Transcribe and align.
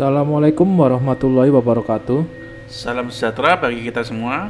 Assalamualaikum 0.00 0.64
warahmatullahi 0.64 1.52
wabarakatuh. 1.52 2.24
Salam 2.72 3.12
sejahtera 3.12 3.60
bagi 3.60 3.84
kita 3.84 4.00
semua. 4.00 4.48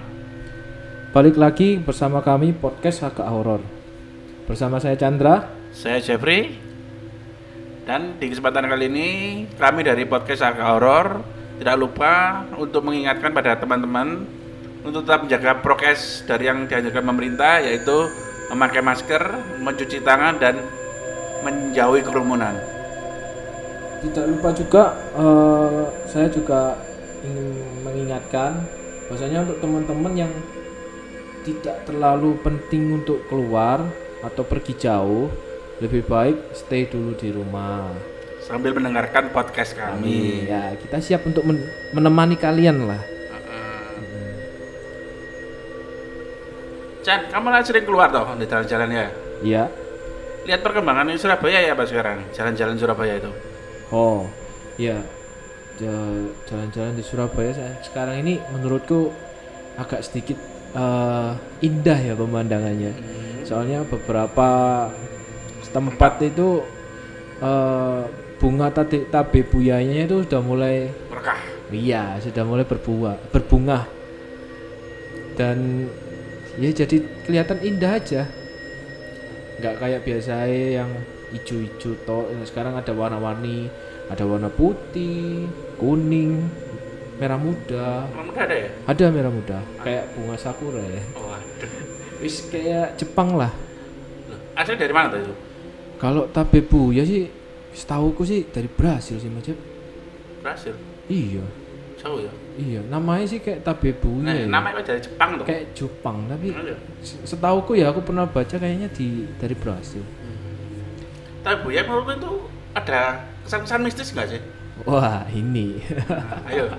Balik 1.10 1.34
lagi 1.34 1.74
bersama 1.74 2.22
kami 2.22 2.54
podcast 2.54 3.02
Agak 3.02 3.26
Horor. 3.26 3.58
Bersama 4.46 4.78
saya 4.78 4.94
Chandra. 4.94 5.50
Saya 5.74 5.98
Jeffrey. 5.98 6.54
Dan 7.82 8.14
di 8.22 8.30
kesempatan 8.30 8.70
kali 8.70 8.94
ini 8.94 9.08
kami 9.58 9.82
dari 9.82 10.06
podcast 10.06 10.46
Agak 10.46 10.70
Horor 10.70 11.18
tidak 11.58 11.82
lupa 11.82 12.46
untuk 12.54 12.86
mengingatkan 12.86 13.34
pada 13.34 13.58
teman-teman 13.58 14.22
untuk 14.86 15.02
tetap 15.02 15.26
menjaga 15.26 15.58
prokes 15.58 16.30
dari 16.30 16.46
yang 16.46 16.70
dianjurkan 16.70 17.02
pemerintah 17.02 17.58
yaitu 17.58 18.06
memakai 18.54 18.86
masker, 18.86 19.58
mencuci 19.58 19.98
tangan 20.06 20.38
dan 20.38 20.62
menjauhi 21.42 22.06
kerumunan. 22.06 22.79
Tidak 24.00 24.24
lupa 24.32 24.48
juga 24.56 24.96
eh, 25.12 25.82
saya 26.08 26.28
juga 26.32 26.76
ingin 27.20 27.52
mengingatkan 27.84 28.64
bahwasanya 29.06 29.44
untuk 29.44 29.58
teman-teman 29.60 30.12
yang 30.16 30.32
tidak 31.44 31.84
terlalu 31.84 32.36
penting 32.40 33.00
untuk 33.00 33.24
keluar 33.28 33.84
atau 34.20 34.44
pergi 34.44 34.76
jauh, 34.76 35.32
lebih 35.80 36.04
baik 36.04 36.52
stay 36.52 36.84
dulu 36.88 37.16
di 37.16 37.32
rumah. 37.32 37.92
Sambil 38.40 38.72
mendengarkan 38.76 39.32
podcast 39.32 39.76
kami. 39.76 40.48
Ya, 40.48 40.72
kita 40.76 41.00
siap 41.00 41.24
untuk 41.28 41.44
men- 41.44 41.68
menemani 41.92 42.36
kalian 42.36 42.88
lah. 42.88 43.00
Chan, 47.00 47.32
kamu 47.32 47.48
lah 47.48 47.64
sering 47.64 47.88
keluar 47.88 48.12
toh 48.12 48.28
di 48.36 48.44
jalan-jalan 48.44 48.88
ya? 48.92 49.06
Ya. 49.40 49.64
Lihat 50.44 50.60
perkembangan 50.60 51.08
di 51.08 51.16
Surabaya 51.16 51.64
ya 51.64 51.72
Pak 51.72 51.88
sekarang, 51.88 52.28
jalan-jalan 52.36 52.76
Surabaya 52.76 53.16
itu. 53.16 53.32
Oh, 53.90 54.26
ya. 54.76 55.02
Ja- 55.76 56.28
Jalan-jalan 56.44 56.92
di 56.92 57.00
Surabaya 57.00 57.50
saya 57.50 57.72
sekarang 57.80 58.20
ini 58.20 58.36
menurutku 58.52 59.10
agak 59.74 60.04
sedikit 60.04 60.36
eh, 60.70 61.30
indah 61.60 61.98
ya 61.98 62.14
pemandangannya. 62.14 62.92
Soalnya 63.42 63.82
beberapa 63.82 64.48
tempat 65.70 66.20
itu 66.20 66.62
eh, 67.40 68.02
bunga 68.36 68.68
tadi 68.70 69.04
tabe 69.06 69.40
buyanya 69.42 70.04
itu 70.04 70.24
sudah 70.24 70.40
mulai 70.40 70.88
Berkah. 71.08 71.40
iya, 71.70 72.16
sudah 72.20 72.44
mulai 72.44 72.64
berbuah, 72.64 73.16
berbunga. 73.32 73.84
Dan 75.34 75.88
ya 76.60 76.68
jadi 76.70 77.00
kelihatan 77.24 77.58
indah 77.62 77.96
aja. 77.96 78.28
Nggak 79.60 79.74
kayak 79.76 80.00
biasa 80.04 80.34
yang 80.50 80.90
hijau-hijau 81.32 81.94
toh. 82.02 82.26
Sekarang 82.42 82.74
ada 82.74 82.90
warna-warni, 82.90 83.70
ada 84.06 84.22
warna 84.24 84.48
putih, 84.48 85.46
kuning, 85.76 86.44
merah 87.16 87.36
muda. 87.36 88.06
Emang 88.08 88.30
udah 88.30 88.44
ada 88.44 88.56
ya? 88.56 88.70
Ada 88.86 89.04
merah 89.08 89.30
muda, 89.30 89.58
kayak 89.80 90.14
bunga 90.14 90.36
sakura 90.36 90.80
ya. 90.80 91.02
Oh, 91.14 91.30
aduh. 91.30 91.72
Wis 92.20 92.46
kayak 92.46 92.96
Jepang 92.96 93.34
lah. 93.34 93.52
Asli 94.52 94.76
dari 94.76 94.92
mana 94.92 95.08
tuh 95.08 95.20
itu? 95.22 95.34
Kalau 95.96 96.28
tabebu 96.28 96.92
ya 96.92 97.04
sih, 97.04 97.28
setauku 97.72 98.24
sih 98.24 98.44
dari 98.44 98.68
Brasil 98.68 99.16
sih 99.16 99.28
macam. 99.28 99.56
Berhasil. 100.40 100.72
Iya, 101.08 101.44
Jauh 101.96 102.20
ya. 102.20 102.32
iya. 102.56 102.80
Namanya 102.86 103.28
sih 103.28 103.40
kayak 103.40 103.60
tabebu 103.60 104.20
Nah, 104.20 104.32
ya. 104.32 104.48
namanya 104.48 104.80
dari 104.80 105.00
Jepang 105.00 105.36
tuh. 105.36 105.44
Kayak 105.44 105.64
Jepang, 105.72 106.24
tapi 106.24 106.48
Iya. 106.52 106.76
setauku 107.24 107.72
ya 107.76 107.92
aku 107.92 108.00
pernah 108.00 108.24
baca 108.24 108.56
kayaknya 108.56 108.88
di 108.92 109.28
dari 109.36 109.52
Brasil. 109.52 110.00
Tapi 111.40 111.56
Bu 111.64 111.68
ya 111.72 111.82
menurutku 111.88 112.12
itu 112.16 112.30
ada 112.76 113.24
kesan-kesan 113.44 113.80
mistis 113.82 114.12
nggak 114.12 114.28
sih? 114.28 114.40
Wah 114.88 115.24
ini, 115.32 115.80
Nah, 116.08 116.48
ayo. 116.48 116.66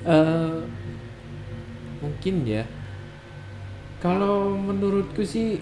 Eh, 0.00 0.60
mungkin 2.00 2.48
ya. 2.48 2.64
Kalau 4.00 4.56
menurutku 4.56 5.20
sih, 5.20 5.60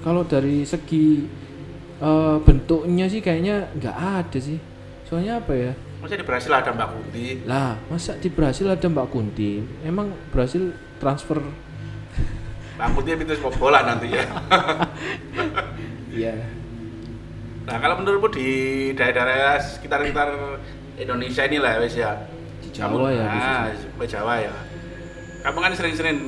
kalau 0.00 0.24
dari 0.24 0.64
segi 0.64 1.28
eh, 2.00 2.36
bentuknya 2.40 3.04
sih 3.12 3.20
kayaknya 3.20 3.68
nggak 3.76 3.92
ada 3.92 4.38
sih. 4.40 4.56
Soalnya 5.04 5.36
apa 5.44 5.52
ya? 5.52 5.72
Maksudnya 6.00 6.24
di 6.24 6.28
Brasil 6.32 6.52
ada 6.56 6.70
Mbak 6.72 6.88
Kunti. 6.96 7.26
Lah, 7.44 7.76
masa 7.92 8.16
di 8.16 8.28
Brasil 8.32 8.66
ada 8.72 8.86
Mbak 8.88 9.08
Kunti? 9.12 9.60
Emang 9.84 10.16
Brasil 10.32 10.72
transfer? 10.96 11.44
Mbak 12.80 12.88
Kunti 12.96 13.10
itu 13.20 13.34
sepak 13.36 13.52
bola 13.60 13.84
nanti 13.84 14.16
ya. 14.16 14.24
Iya. 16.18 16.34
Nah 17.68 17.76
kalau 17.76 18.00
menurutmu 18.00 18.32
di 18.32 18.48
daerah-daerah 18.96 19.60
sekitar-sekitar 19.60 20.28
Indonesia 20.96 21.42
ini 21.44 21.58
lah 21.60 21.76
wes 21.78 21.94
ya. 21.94 22.16
Di 22.64 22.68
Jawa 22.72 23.12
ya, 23.12 23.24
Nah, 23.28 23.68
di 23.76 24.06
Jawa 24.08 24.34
ya. 24.40 24.54
Kamu 25.44 25.58
kan 25.60 25.72
sering-sering 25.76 26.18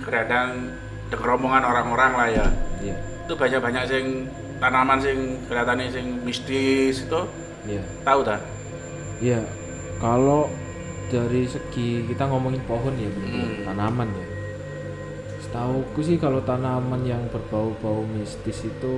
kadang 0.00 0.72
denger 1.12 1.36
omongan 1.36 1.62
orang-orang 1.62 2.12
lah 2.16 2.28
ya. 2.28 2.46
Iya. 2.80 2.96
Itu 3.28 3.36
banyak-banyak 3.36 3.84
sing 3.86 4.04
tanaman 4.56 4.98
sing 4.98 5.16
kelihatannya 5.46 5.92
sing 5.92 6.06
mistis 6.24 7.04
itu 7.04 7.20
Iya. 7.68 7.84
tahu 8.02 8.24
tak? 8.24 8.40
Iya. 9.20 9.44
Kalau 10.00 10.48
dari 11.12 11.44
segi 11.44 12.08
kita 12.08 12.24
ngomongin 12.24 12.64
pohon 12.64 12.96
ya, 12.96 13.10
Bu, 13.12 13.20
Hmm. 13.20 13.68
tanaman 13.68 14.08
ya. 14.10 14.26
Setauku 15.44 16.00
sih 16.00 16.16
kalau 16.16 16.40
tanaman 16.40 17.04
yang 17.04 17.20
berbau-bau 17.28 18.06
mistis 18.08 18.64
itu 18.64 18.94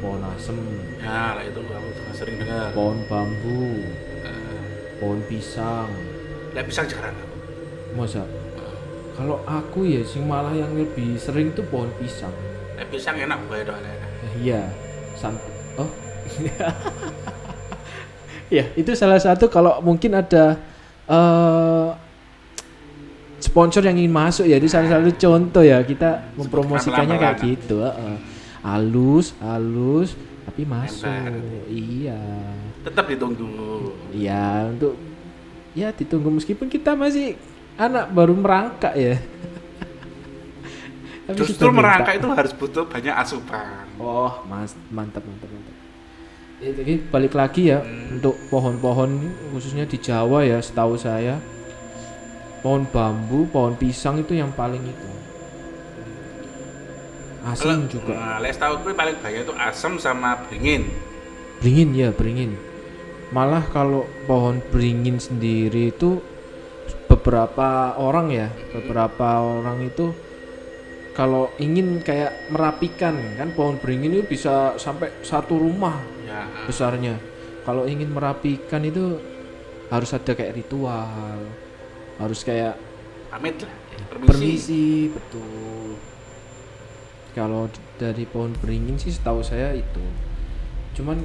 pohon 0.00 0.24
asem, 0.26 0.56
Ya 0.96 1.36
lah 1.36 1.44
itu 1.44 1.60
aku 1.60 1.88
juga 1.92 2.12
sering 2.12 2.36
dengar. 2.36 2.72
pohon 2.72 2.98
bambu, 3.04 3.84
Eh, 4.20 4.60
pohon 4.96 5.20
pisang. 5.24 5.88
Lah 6.50 6.64
pisang 6.64 6.84
jarang. 6.84 7.14
Masa? 7.92 8.24
Kalau 9.12 9.44
aku 9.44 9.84
ya 9.84 10.00
sih 10.00 10.18
malah 10.18 10.50
yang 10.50 10.72
lebih 10.72 11.14
sering 11.14 11.52
tuh 11.52 11.68
pohon 11.68 11.92
pisang. 11.96 12.32
Lah 12.74 12.86
pisang 12.88 13.14
enak 13.14 13.36
gue 13.44 13.60
doang 13.62 13.78
enak. 13.78 14.10
Eh, 14.24 14.32
Iya, 14.42 14.62
sant 15.12 15.36
oh. 15.76 15.90
ya, 18.48 18.64
itu 18.72 18.92
salah 18.94 19.18
satu 19.18 19.46
kalau 19.46 19.78
mungkin 19.80 20.14
ada 20.14 20.56
eh 21.04 21.88
sponsor 23.40 23.82
yang 23.82 23.96
ingin 23.96 24.12
masuk 24.12 24.44
ya, 24.44 24.56
itu 24.56 24.68
salah 24.68 24.88
satu 24.90 25.10
contoh 25.12 25.64
ya 25.64 25.80
kita 25.82 26.32
mempromosikannya 26.36 27.16
kayak 27.16 27.36
gitu. 27.40 27.82
heeh. 27.82 28.16
Halus, 28.60 29.32
halus, 29.40 30.12
tapi 30.44 30.68
masuk. 30.68 31.08
Nempel. 31.08 31.64
Iya. 31.70 32.20
Tetap 32.84 33.04
ditunggu. 33.08 33.96
Iya, 34.12 34.68
untuk 34.72 34.94
ya 35.72 35.94
ditunggu 35.94 36.28
meskipun 36.34 36.66
kita 36.66 36.92
masih 36.98 37.38
anak 37.80 38.12
baru 38.12 38.36
merangkak 38.36 38.94
ya. 38.96 39.16
Justru 41.30 41.70
merangkak 41.70 42.18
itu 42.18 42.28
harus 42.28 42.52
butuh 42.52 42.84
banyak 42.90 43.14
asupan. 43.14 43.86
Oh, 44.02 44.42
mas, 44.50 44.74
mantap, 44.90 45.22
mantap, 45.22 45.46
mantap. 45.46 45.76
Ya, 46.60 46.76
jadi 46.76 47.00
balik 47.08 47.32
lagi 47.32 47.72
ya 47.72 47.80
untuk 48.12 48.36
pohon-pohon 48.52 49.32
khususnya 49.56 49.88
di 49.88 49.96
Jawa 49.96 50.44
ya, 50.44 50.60
setahu 50.60 51.00
saya 51.00 51.40
pohon 52.60 52.84
bambu, 52.84 53.48
pohon 53.48 53.72
pisang 53.80 54.20
itu 54.20 54.36
yang 54.36 54.52
paling 54.52 54.84
itu. 54.84 55.09
Asam 57.40 57.88
juga. 57.88 58.12
Nah, 58.12 58.38
les 58.38 58.52
tahu 58.52 58.84
gue 58.84 58.92
paling 58.92 59.16
banyak 59.16 59.48
itu 59.48 59.54
asam 59.56 59.96
sama 59.96 60.36
beringin. 60.44 60.92
Beringin 61.60 61.90
ya, 61.96 62.08
beringin. 62.12 62.52
Malah 63.32 63.64
kalau 63.70 64.04
pohon 64.26 64.60
beringin 64.68 65.16
sendiri 65.16 65.88
itu 65.88 66.20
beberapa 67.06 67.96
orang 67.96 68.28
ya, 68.28 68.48
beberapa 68.74 69.40
orang 69.40 69.88
itu 69.88 70.12
kalau 71.10 71.50
ingin 71.58 72.00
kayak 72.00 72.52
merapikan 72.52 73.18
kan 73.34 73.50
pohon 73.52 73.76
beringin 73.82 74.20
itu 74.20 74.24
bisa 74.26 74.78
sampai 74.78 75.10
satu 75.20 75.58
rumah 75.58 75.98
Ya. 76.24 76.46
besarnya. 76.64 77.18
Kalau 77.66 77.84
ingin 77.84 78.14
merapikan 78.14 78.86
itu 78.86 79.18
harus 79.90 80.10
ada 80.14 80.32
kayak 80.32 80.54
ritual, 80.54 81.42
harus 82.16 82.40
kayak 82.46 82.78
Pamit 83.30 83.62
lah. 83.62 83.74
Permisi. 84.10 84.26
permisi, 84.26 84.86
betul. 85.10 85.94
Kalau 87.30 87.70
dari 87.96 88.26
pohon 88.26 88.50
beringin 88.58 88.98
sih 88.98 89.14
setahu 89.14 89.40
saya 89.44 89.74
itu. 89.76 90.04
Cuman 90.98 91.22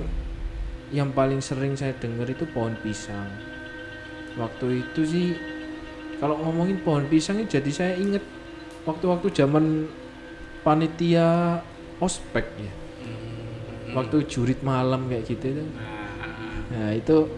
yang 0.94 1.10
paling 1.12 1.42
sering 1.42 1.74
saya 1.74 1.98
dengar 1.98 2.30
itu 2.30 2.46
pohon 2.54 2.78
pisang. 2.86 3.28
Waktu 4.38 4.86
itu 4.86 5.02
sih 5.02 5.28
kalau 6.22 6.38
ngomongin 6.40 6.80
pohon 6.86 7.10
pisang 7.10 7.42
ini 7.42 7.50
jadi 7.50 7.72
saya 7.74 7.94
inget 7.98 8.22
waktu-waktu 8.86 9.34
zaman 9.34 9.90
panitia 10.62 11.60
ospek 11.98 12.46
ya. 12.62 12.74
Hmm. 13.02 13.98
Waktu 13.98 14.30
jurit 14.30 14.62
malam 14.62 15.10
kayak 15.10 15.25
gitu 15.25 15.57
itu. 15.57 15.63
Nah, 15.66 16.06
Nah 16.66 16.90
itu 16.98 17.30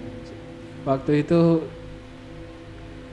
waktu 0.88 1.28
itu 1.28 1.42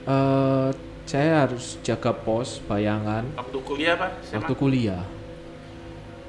eh 0.07 0.69
saya 1.05 1.45
harus 1.45 1.77
jaga 1.85 2.09
pos 2.13 2.57
bayangan 2.65 3.29
waktu 3.37 3.57
kuliah 3.61 3.93
pak? 3.93 4.11
waktu 4.33 4.53
kuliah. 4.57 5.03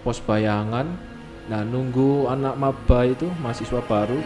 Pos 0.06 0.22
bayangan, 0.22 0.86
nah 1.50 1.66
nunggu 1.66 2.30
anak 2.30 2.54
maba 2.54 3.02
itu 3.02 3.26
mahasiswa 3.42 3.82
baru 3.82 4.22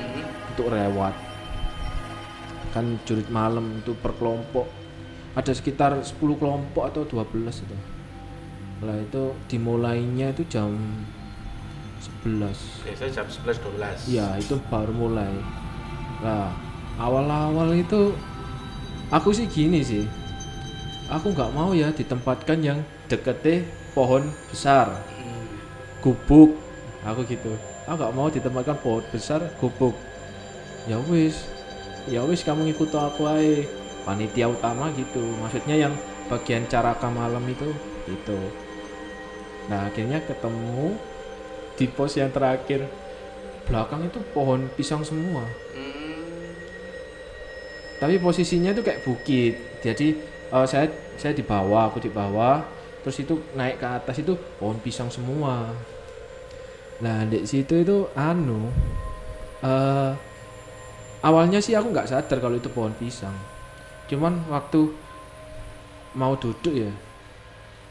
untuk 0.53 0.69
lewat. 0.69 1.17
kan 2.71 2.87
jurit 3.03 3.27
malam 3.35 3.83
itu 3.83 3.99
per 3.99 4.15
kelompok 4.15 4.63
ada 5.35 5.51
sekitar 5.51 5.99
10 6.07 6.23
kelompok 6.39 6.87
atau 6.87 7.03
12 7.03 7.67
itu 7.67 7.77
lah 8.81 8.95
itu 8.95 9.35
dimulainya 9.51 10.31
itu 10.31 10.47
jam 10.47 10.71
11 12.25 12.87
biasanya 12.87 13.13
jam 13.13 13.27
11 13.27 14.07
12 14.07 14.09
Iya 14.09 14.29
itu 14.41 14.57
baru 14.73 14.93
mulai. 14.97 15.35
Nah 16.25 16.49
awal-awal 16.97 17.77
itu 17.77 18.17
aku 19.13 19.37
sih 19.37 19.45
gini 19.45 19.85
sih. 19.85 20.09
Aku 21.13 21.37
nggak 21.37 21.53
mau 21.53 21.77
ya 21.77 21.93
ditempatkan 21.93 22.65
yang 22.65 22.81
deketnya 23.11 23.69
pohon 23.93 24.33
besar. 24.49 24.89
Gubuk. 26.05 26.57
Aku 27.05 27.25
gitu. 27.25 27.53
Aku 27.89 27.97
nggak 27.97 28.15
mau 28.17 28.29
ditempatkan 28.29 28.77
pohon 28.85 29.05
besar, 29.09 29.41
gubuk. 29.61 29.97
Ya 30.89 30.97
wis, 31.09 31.49
ya 32.09 32.25
wis 32.25 32.45
kamu 32.45 32.73
ngikut 32.73 32.93
aku 32.93 33.25
aja. 33.29 33.65
Panitia 34.05 34.49
utama 34.49 34.89
gitu. 34.97 35.21
Maksudnya 35.41 35.77
yang 35.77 35.95
bagian 36.29 36.65
caraka 36.69 37.09
malam 37.13 37.45
itu 37.49 37.69
itu. 38.09 38.39
Nah 39.69 39.87
akhirnya 39.87 40.25
ketemu 40.25 40.97
di 41.81 41.89
pos 41.89 42.13
yang 42.21 42.29
terakhir 42.29 42.85
belakang 43.65 44.05
itu 44.05 44.21
pohon 44.37 44.69
pisang 44.77 45.01
semua 45.01 45.47
Hmm. 45.73 46.53
tapi 48.03 48.21
posisinya 48.21 48.77
itu 48.77 48.83
kayak 48.85 49.01
bukit 49.07 49.55
jadi 49.81 50.13
eh, 50.53 50.67
saya 50.69 50.93
saya 51.17 51.33
di 51.33 51.41
bawah 51.41 51.89
aku 51.89 52.05
di 52.05 52.13
bawah 52.13 52.61
terus 53.01 53.17
itu 53.21 53.35
naik 53.57 53.81
ke 53.81 53.87
atas 53.89 54.17
itu 54.21 54.37
pohon 54.61 54.77
pisang 54.81 55.09
semua. 55.09 55.73
Nah 57.01 57.25
di 57.25 57.45
situ 57.49 57.81
itu 57.81 57.97
anu 58.13 58.69
eh 59.65 60.13
awalnya 61.25 61.61
sih 61.61 61.77
aku 61.77 61.93
nggak 61.93 62.09
sadar 62.09 62.39
kalau 62.41 62.57
itu 62.57 62.69
pohon 62.73 62.93
pisang. 62.97 63.35
Cuman 64.09 64.41
waktu 64.51 64.91
mau 66.19 66.35
duduk 66.35 66.75
ya 66.75 66.91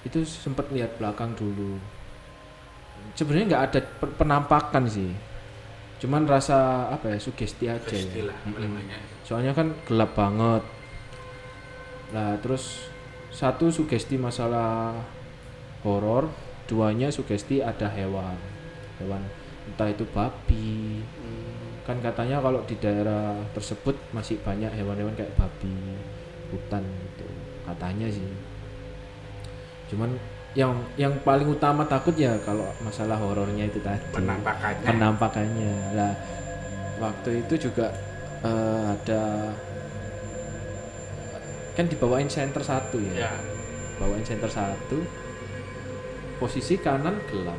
itu 0.03 0.23
sempat 0.27 0.67
lihat 0.71 0.95
belakang 0.99 1.33
dulu. 1.35 1.79
Sebenarnya 3.15 3.45
nggak 3.55 3.63
ada 3.71 3.79
pe- 3.83 4.15
penampakan 4.15 4.85
sih. 4.87 5.11
Cuman 5.99 6.23
rasa 6.23 6.87
apa 6.91 7.11
ya 7.11 7.17
sugesti 7.19 7.67
aja 7.67 7.83
Sugesti 7.83 8.23
ya. 8.23 8.31
lah 8.31 8.37
banyak. 8.47 9.01
soalnya 9.27 9.51
kan 9.53 9.75
gelap 9.85 10.15
banget. 10.15 10.63
Nah 12.15 12.33
terus 12.41 12.88
satu 13.29 13.69
sugesti 13.71 14.17
masalah 14.17 14.93
horor. 15.85 16.29
Duanya 16.69 17.09
sugesti 17.09 17.65
ada 17.65 17.89
hewan. 17.89 18.37
Hewan 19.01 19.23
entah 19.69 19.89
itu 19.93 20.05
babi. 20.09 21.05
Hmm. 21.05 21.57
kan 21.85 21.97
katanya 22.05 22.37
kalau 22.37 22.61
di 22.69 22.77
daerah 22.77 23.33
tersebut 23.49 23.97
masih 24.13 24.37
banyak 24.45 24.69
hewan-hewan 24.77 25.09
kayak 25.17 25.33
babi 25.33 25.73
hutan 26.53 26.85
gitu. 26.85 27.25
Katanya 27.65 28.05
sih. 28.13 28.29
Cuman 29.89 30.13
yang 30.53 30.77
yang 31.01 31.13
paling 31.25 31.49
utama 31.49 31.85
takut 31.89 32.13
ya 32.13 32.37
kalau 32.45 32.69
masalah 32.85 33.17
horornya 33.17 33.65
itu 33.65 33.81
tadi. 33.81 34.05
Penampakannya. 34.13 34.85
Penampakannya. 34.85 35.73
Lah 35.97 36.13
waktu 37.01 37.41
itu 37.41 37.69
juga 37.69 37.89
eh, 38.45 38.81
ada 38.93 39.49
kan 41.79 41.87
dibawain 41.87 42.27
center 42.27 42.59
satu 42.59 42.99
ya, 42.99 43.23
ya. 43.23 43.31
Bawain 43.95 44.27
center 44.27 44.51
satu. 44.51 44.99
Posisi 46.35 46.75
kanan 46.75 47.15
gelap. 47.31 47.55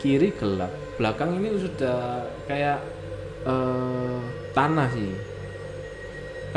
Kiri 0.00 0.32
gelap. 0.32 0.72
Belakang 0.96 1.36
ini 1.36 1.52
sudah 1.60 2.24
kayak 2.48 2.80
eh, 3.44 4.20
tanah 4.56 4.88
sih. 4.96 5.12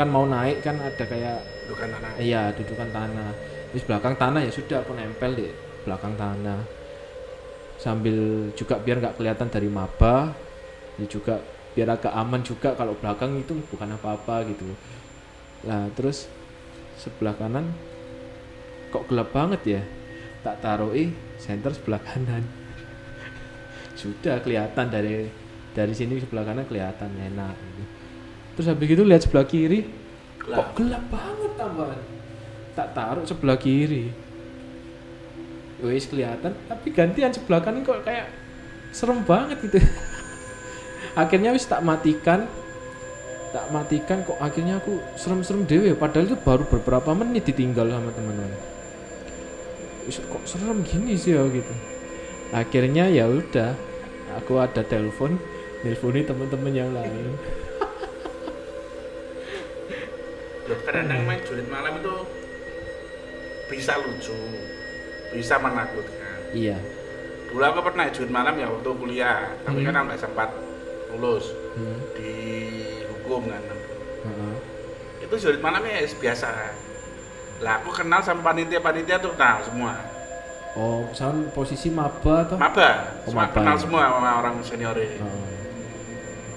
Kan 0.00 0.08
mau 0.08 0.24
naik 0.24 0.64
kan 0.64 0.80
ada 0.80 1.04
kayak 1.04 1.44
bukan 1.68 1.92
anak 1.92 2.16
iya 2.24 2.48
dudukan 2.56 2.88
tanah. 2.88 3.36
Terus 3.72 3.84
belakang 3.84 4.16
tanah 4.16 4.40
ya 4.40 4.52
sudah 4.52 4.80
aku 4.80 4.96
nempel 4.96 5.36
di 5.36 5.52
belakang 5.84 6.16
tanah. 6.16 6.64
Sambil 7.76 8.48
juga 8.56 8.80
biar 8.80 9.04
nggak 9.04 9.20
kelihatan 9.20 9.52
dari 9.52 9.68
maba. 9.68 10.32
Ya 10.96 11.04
juga 11.04 11.36
biar 11.76 12.00
agak 12.00 12.16
aman 12.16 12.40
juga 12.40 12.72
kalau 12.72 12.96
belakang 12.96 13.36
itu 13.36 13.52
bukan 13.68 13.92
apa-apa 14.00 14.48
gitu. 14.48 14.64
Nah 15.68 15.92
terus 15.92 16.28
sebelah 16.96 17.36
kanan. 17.36 17.70
Kok 18.90 19.06
gelap 19.12 19.28
banget 19.30 19.60
ya? 19.64 19.82
Tak 20.40 20.64
taruh 20.64 20.96
eh 20.96 21.12
center 21.36 21.70
sebelah 21.76 22.00
kanan. 22.00 22.42
Sudah 23.96 24.40
kelihatan 24.40 24.88
dari 24.88 25.28
dari 25.76 25.92
sini 25.92 26.16
sebelah 26.20 26.44
kanan 26.48 26.64
kelihatan 26.64 27.12
enak. 27.12 27.54
Gitu. 27.54 27.84
terus 28.56 28.72
habis 28.72 28.88
itu 28.88 29.04
lihat 29.04 29.22
sebelah 29.22 29.44
kiri. 29.44 29.84
Gelap. 30.40 30.72
kok 30.72 30.80
gelap 30.80 31.04
banget 31.12 31.52
tambahan. 31.60 32.00
Tak 32.72 32.88
taruh 32.96 33.24
sebelah 33.28 33.58
kiri. 33.60 34.08
Wis 35.84 36.08
kelihatan. 36.08 36.56
Tapi 36.66 36.88
gantian 36.92 37.32
sebelah 37.36 37.60
kanan 37.60 37.84
kok 37.84 38.00
kayak 38.00 38.32
serem 38.96 39.20
banget 39.28 39.60
gitu. 39.68 39.76
Akhirnya 41.20 41.52
wis 41.52 41.68
tak 41.68 41.84
matikan 41.84 42.48
tak 43.54 43.70
matikan 43.70 44.20
kok 44.26 44.38
akhirnya 44.38 44.82
aku 44.82 44.98
serem-serem 45.14 45.64
dewe 45.64 45.94
padahal 45.94 46.26
itu 46.26 46.36
baru 46.38 46.64
beberapa 46.66 47.14
menit 47.14 47.46
ditinggal 47.46 47.86
sama 47.88 48.10
teman-teman 48.12 48.52
kok 50.06 50.42
serem 50.46 50.82
gini 50.82 51.14
sih 51.14 51.34
ya 51.34 51.42
gitu 51.50 51.74
akhirnya 52.54 53.10
ya 53.10 53.26
udah 53.26 53.74
aku 54.38 54.58
ada 54.62 54.82
telepon 54.86 55.38
nelponi 55.82 56.22
teman-teman 56.22 56.72
yang 56.74 56.90
lain 56.94 57.34
Loh, 60.66 60.78
kadang-kadang 60.82 61.22
main 61.22 61.38
julid 61.46 61.70
malam 61.70 62.02
itu 62.02 62.14
bisa 63.70 63.94
lucu, 64.02 64.34
bisa 65.30 65.62
menakutkan. 65.62 66.38
iya 66.50 66.74
Dulu 67.46 67.62
aku 67.62 67.86
pernah 67.86 68.10
julid 68.10 68.34
malam 68.34 68.58
ya 68.58 68.66
waktu 68.66 68.90
kuliah, 68.98 69.54
tapi 69.62 69.86
Hmm. 69.86 69.94
kan 69.94 70.10
nggak 70.10 70.18
sempat 70.18 70.50
lulus 71.14 71.54
hmm. 71.78 71.98
di 72.18 72.34
hukum 73.26 73.50
kan. 73.50 73.62
heeh. 74.22 74.54
Itu 75.20 75.34
julid 75.36 75.58
malamnya 75.58 75.98
ya 75.98 76.06
biasa. 76.06 76.46
Lah 77.58 77.80
aku 77.80 77.90
kenal 77.90 78.22
sama 78.22 78.40
panitia-panitia 78.44 79.18
tuh 79.18 79.34
kenal 79.34 79.58
semua. 79.60 79.98
oh 80.76 81.08
sound 81.10 81.50
posisi 81.50 81.88
maba 81.88 82.44
atau 82.44 82.54
Maba, 82.54 83.16
Oh, 83.24 83.32
semua 83.32 83.48
maba 83.48 83.56
kenal 83.56 83.76
semua 83.76 84.02
sama 84.06 84.30
orang 84.38 84.54
senior 84.60 84.92
ini. 84.94 85.16
Oh, 85.18 85.48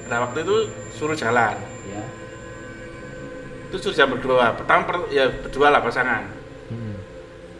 Nah 0.06 0.28
waktu 0.28 0.44
itu 0.44 0.56
suruh 0.92 1.16
jalan, 1.16 1.56
ya 1.88 2.04
itu 3.66 3.78
suruh 3.78 3.96
jalan 3.96 4.18
berdua. 4.18 4.54
Pertama 4.54 4.82
per- 4.84 5.08
ya 5.10 5.30
berdua 5.30 5.70
lah 5.70 5.80
pasangan. 5.80 6.26
hmm. 6.68 6.94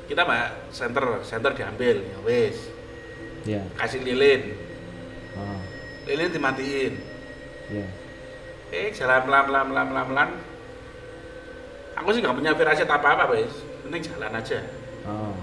Kita 0.06 0.26
mbak 0.26 0.74
center, 0.74 1.06
center 1.22 1.54
diambil, 1.54 2.02
ya 2.02 2.18
wes. 2.26 2.58
ya 3.48 3.62
Kasih 3.78 4.04
lilin, 4.04 4.58
oh, 5.38 5.62
lilin 6.06 6.28
dimatiin. 6.28 6.94
ya 7.72 7.86
Eh 8.70 8.94
jalan 8.94 9.26
pelan 9.26 9.44
pelan 9.50 9.66
pelan 9.70 9.86
pelan 9.90 10.06
pelan. 10.08 10.30
Aku 11.98 12.14
sih 12.14 12.22
nggak 12.22 12.38
punya 12.38 12.54
firasat 12.54 12.88
apa 12.88 13.08
apa 13.12 13.26
wes, 13.28 13.52
penting 13.84 14.02
jalan 14.06 14.32
aja. 14.32 14.60
oh. 15.04 15.36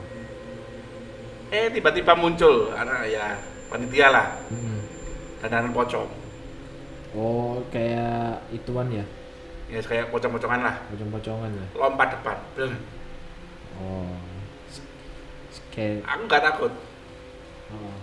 Eh 1.47 1.71
tiba-tiba 1.71 2.17
muncul, 2.17 2.75
anak 2.75 3.07
ya 3.07 3.39
panitia 3.71 4.11
lah, 4.11 4.27
Hmm. 4.51 4.83
dandanan 5.39 5.71
pocong. 5.71 6.09
oh 7.17 7.63
kayak 7.71 8.43
ituan 8.53 8.91
ya 8.93 9.05
Ya 9.67 9.83
kayak 9.83 10.15
pocong-pocongan 10.15 10.63
lah, 10.63 10.77
pocong-pocongan 10.91 11.51
ya 11.51 11.67
lompat 11.75 12.09
depan. 12.15 12.37
Breng. 12.55 12.75
oh 13.79 14.11
kayak 15.75 16.03
Aku 16.09 16.23
nggak 16.25 16.45
takut, 16.47 16.73
oh. 17.75 17.97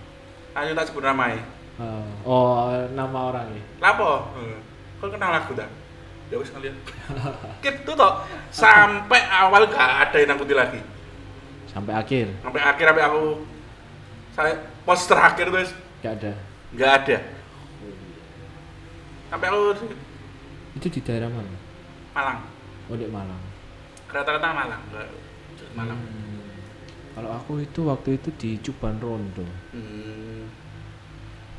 hanya 0.53 0.71
tak 0.77 0.87
sebut 0.91 1.03
namanya. 1.03 1.41
Oh. 1.81 2.05
oh 2.23 2.69
nama 2.93 3.33
orangnya 3.33 3.63
Lapo? 3.81 4.29
Kau 5.03 5.11
kenal 5.11 5.35
aku 5.35 5.51
tak? 5.51 5.67
Ya 6.31 6.39
wis 6.39 6.47
ngeliat. 6.55 6.71
Gitu 7.63 7.91
toh, 7.91 8.23
sampai 8.55 9.19
awal 9.27 9.67
gak 9.67 10.07
ada 10.07 10.15
yang 10.15 10.31
nakuti 10.31 10.55
lagi. 10.55 10.79
sampai 11.67 11.91
akhir 11.91 12.31
Sampai 12.39 12.61
akhir 12.63 12.85
sampai 12.87 13.03
aku 13.03 13.23
saya 14.31 14.53
pos 14.87 15.03
terakhir 15.09 15.51
terus 15.51 15.75
gak 15.99 16.21
ada 16.21 16.31
nggak 16.71 16.91
ada. 17.03 17.17
Sampai 19.27 19.47
aku 19.51 19.59
itu 20.79 20.87
di 20.87 20.99
daerah 21.03 21.27
mana 21.27 21.51
Malang, 22.13 22.39
oh 22.87 22.95
di 22.95 23.09
Malang 23.09 23.41
rata-rata 24.07 24.53
Malang, 24.53 24.81
di 25.57 25.65
Malang. 25.73 25.97
Hmm. 25.99 26.45
kalau 27.17 27.29
aku 27.35 27.51
itu 27.59 27.79
waktu 27.89 28.21
itu 28.21 28.29
di 28.39 28.49
Cuban 28.63 28.95
Rondo 29.01 29.43
Hmm. 29.73 30.47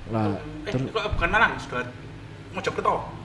lah 0.08 0.38
eh, 0.64 0.72
ter 0.72 0.78
bukan 0.88 1.28
Malang, 1.28 1.58
sudah 1.60 1.84
Mojokerto. 2.54 3.23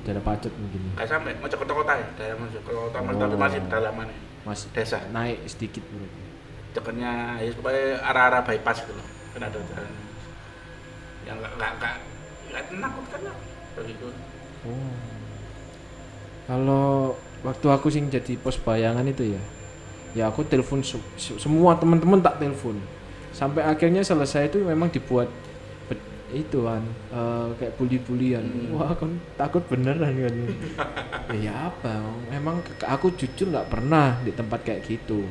Daerah 0.00 0.22
pacet 0.22 0.52
mungkin. 0.52 0.80
Kayak 0.94 1.10
sampai 1.10 1.32
Mojokerto 1.36 1.74
kota 1.74 1.92
ya, 1.94 2.06
daerah 2.14 2.36
Mojokerto 2.38 2.80
kota, 2.84 2.96
Oh. 2.98 3.14
tapi 3.16 3.34
masih 3.36 3.60
pedalaman 3.62 4.06
ya. 4.06 4.18
mas 4.40 4.60
Desa. 4.70 4.98
naik 5.10 5.36
sedikit 5.44 5.84
berarti 5.84 6.22
Dekatnya 6.70 7.10
ya 7.38 7.50
supaya 7.50 7.80
arah-arah 8.00 8.40
bypass 8.40 8.80
gitu 8.80 8.94
loh. 8.94 9.06
Kan 9.30 9.42
ada 9.42 9.58
jalan 9.58 9.92
yang 11.20 11.36
nggak 11.36 11.52
nggak 11.52 11.70
nggak 11.76 11.94
nggak 12.48 12.62
menakutkan 12.72 13.20
lah 13.22 13.36
begitu. 13.74 14.06
oh 14.62 14.92
kalau 16.46 17.14
waktu 17.42 17.66
aku 17.68 17.86
sing 17.88 18.08
jadi 18.08 18.34
pos 18.36 18.56
bayangan 18.56 19.04
itu 19.04 19.34
ya 19.34 19.42
ya 20.12 20.24
aku 20.26 20.42
telepon 20.42 20.80
se- 20.80 20.98
se- 21.14 21.38
semua 21.38 21.76
teman-teman 21.76 22.18
tak 22.18 22.38
telepon 22.38 22.76
sampai 23.30 23.62
akhirnya 23.62 24.02
selesai 24.02 24.48
itu 24.48 24.58
memang 24.60 24.90
dibuat 24.90 25.30
itu 26.30 26.62
kan 26.62 26.82
eh, 27.10 27.48
kayak 27.58 27.74
bully-bulian 27.78 28.44
wah 28.74 28.94
kan 28.94 29.18
takut 29.34 29.62
beneran 29.66 30.14
kan? 30.14 30.36
Ya 31.46 31.70
apa? 31.70 32.02
Memang 32.26 32.58
aku 32.82 33.14
jujur 33.14 33.54
nggak 33.54 33.70
pernah 33.70 34.18
di 34.26 34.34
tempat 34.34 34.66
kayak 34.66 34.82
gitu. 34.82 35.22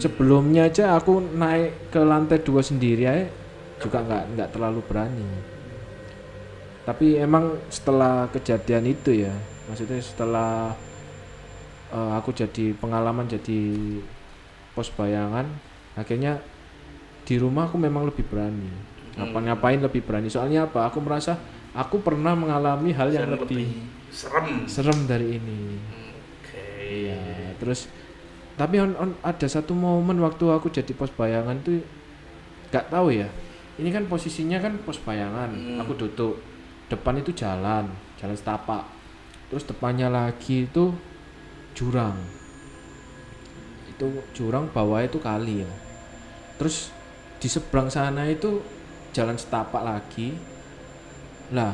Sebelumnya 0.00 0.72
aja 0.72 0.96
aku 0.96 1.20
naik 1.20 1.92
ke 1.92 2.00
lantai 2.00 2.40
dua 2.40 2.64
sendiri 2.64 3.04
aja 3.04 3.28
juga 3.76 4.00
nggak 4.00 4.24
nggak 4.36 4.50
terlalu 4.56 4.80
berani. 4.88 5.28
Tapi 6.88 7.20
emang 7.20 7.60
setelah 7.68 8.28
kejadian 8.32 8.88
itu 8.88 9.28
ya 9.28 9.32
maksudnya 9.68 10.00
setelah 10.00 10.72
eh, 11.92 12.12
aku 12.16 12.32
jadi 12.32 12.72
pengalaman 12.76 13.28
jadi 13.28 13.60
pos 14.72 14.90
bayangan 14.92 15.46
akhirnya 15.94 16.42
di 17.24 17.40
rumah 17.40 17.70
aku 17.70 17.80
memang 17.80 18.04
lebih 18.10 18.26
berani 18.28 18.93
apa 19.14 19.38
ngapain 19.38 19.78
lebih 19.78 20.02
berani 20.02 20.26
soalnya 20.26 20.66
apa 20.66 20.86
aku 20.86 20.98
merasa 20.98 21.38
aku 21.70 22.02
pernah 22.02 22.34
mengalami 22.34 22.90
hal 22.90 23.10
yang 23.10 23.30
Yang 23.30 23.46
lebih 23.46 23.66
serem 24.10 24.46
serem 24.66 24.98
dari 25.06 25.38
ini 25.38 25.78
oke 26.42 26.62
Iya, 26.84 27.22
terus 27.58 27.86
tapi 28.54 28.78
on, 28.78 28.94
on- 28.94 29.18
ada 29.20 29.46
satu 29.46 29.74
momen 29.74 30.18
waktu 30.18 30.46
aku 30.46 30.70
jadi 30.70 30.94
pos 30.94 31.10
bayangan 31.10 31.58
tuh 31.62 31.82
nggak 32.70 32.86
tahu 32.86 33.10
ya. 33.10 33.26
Ini 33.74 33.90
kan 33.90 34.06
posisinya 34.06 34.62
kan 34.62 34.78
pos 34.86 35.02
bayangan, 35.02 35.50
Hmm. 35.50 35.82
aku 35.82 35.98
duduk 35.98 36.38
depan 36.86 37.18
itu 37.18 37.34
jalan, 37.34 37.90
jalan 38.14 38.38
setapak. 38.38 38.86
Terus 39.50 39.66
depannya 39.66 40.06
lagi 40.06 40.70
itu 40.70 40.94
jurang. 41.74 42.14
Itu 43.90 44.06
jurang 44.30 44.70
bawah 44.70 45.02
itu 45.02 45.18
kali 45.18 45.66
ya. 45.66 45.70
Terus 46.58 46.94
di 47.42 47.50
seberang 47.50 47.90
sana 47.90 48.30
itu 48.30 48.62
jalan 49.14 49.38
setapak 49.38 49.80
lagi. 49.80 50.34
Lah, 51.54 51.72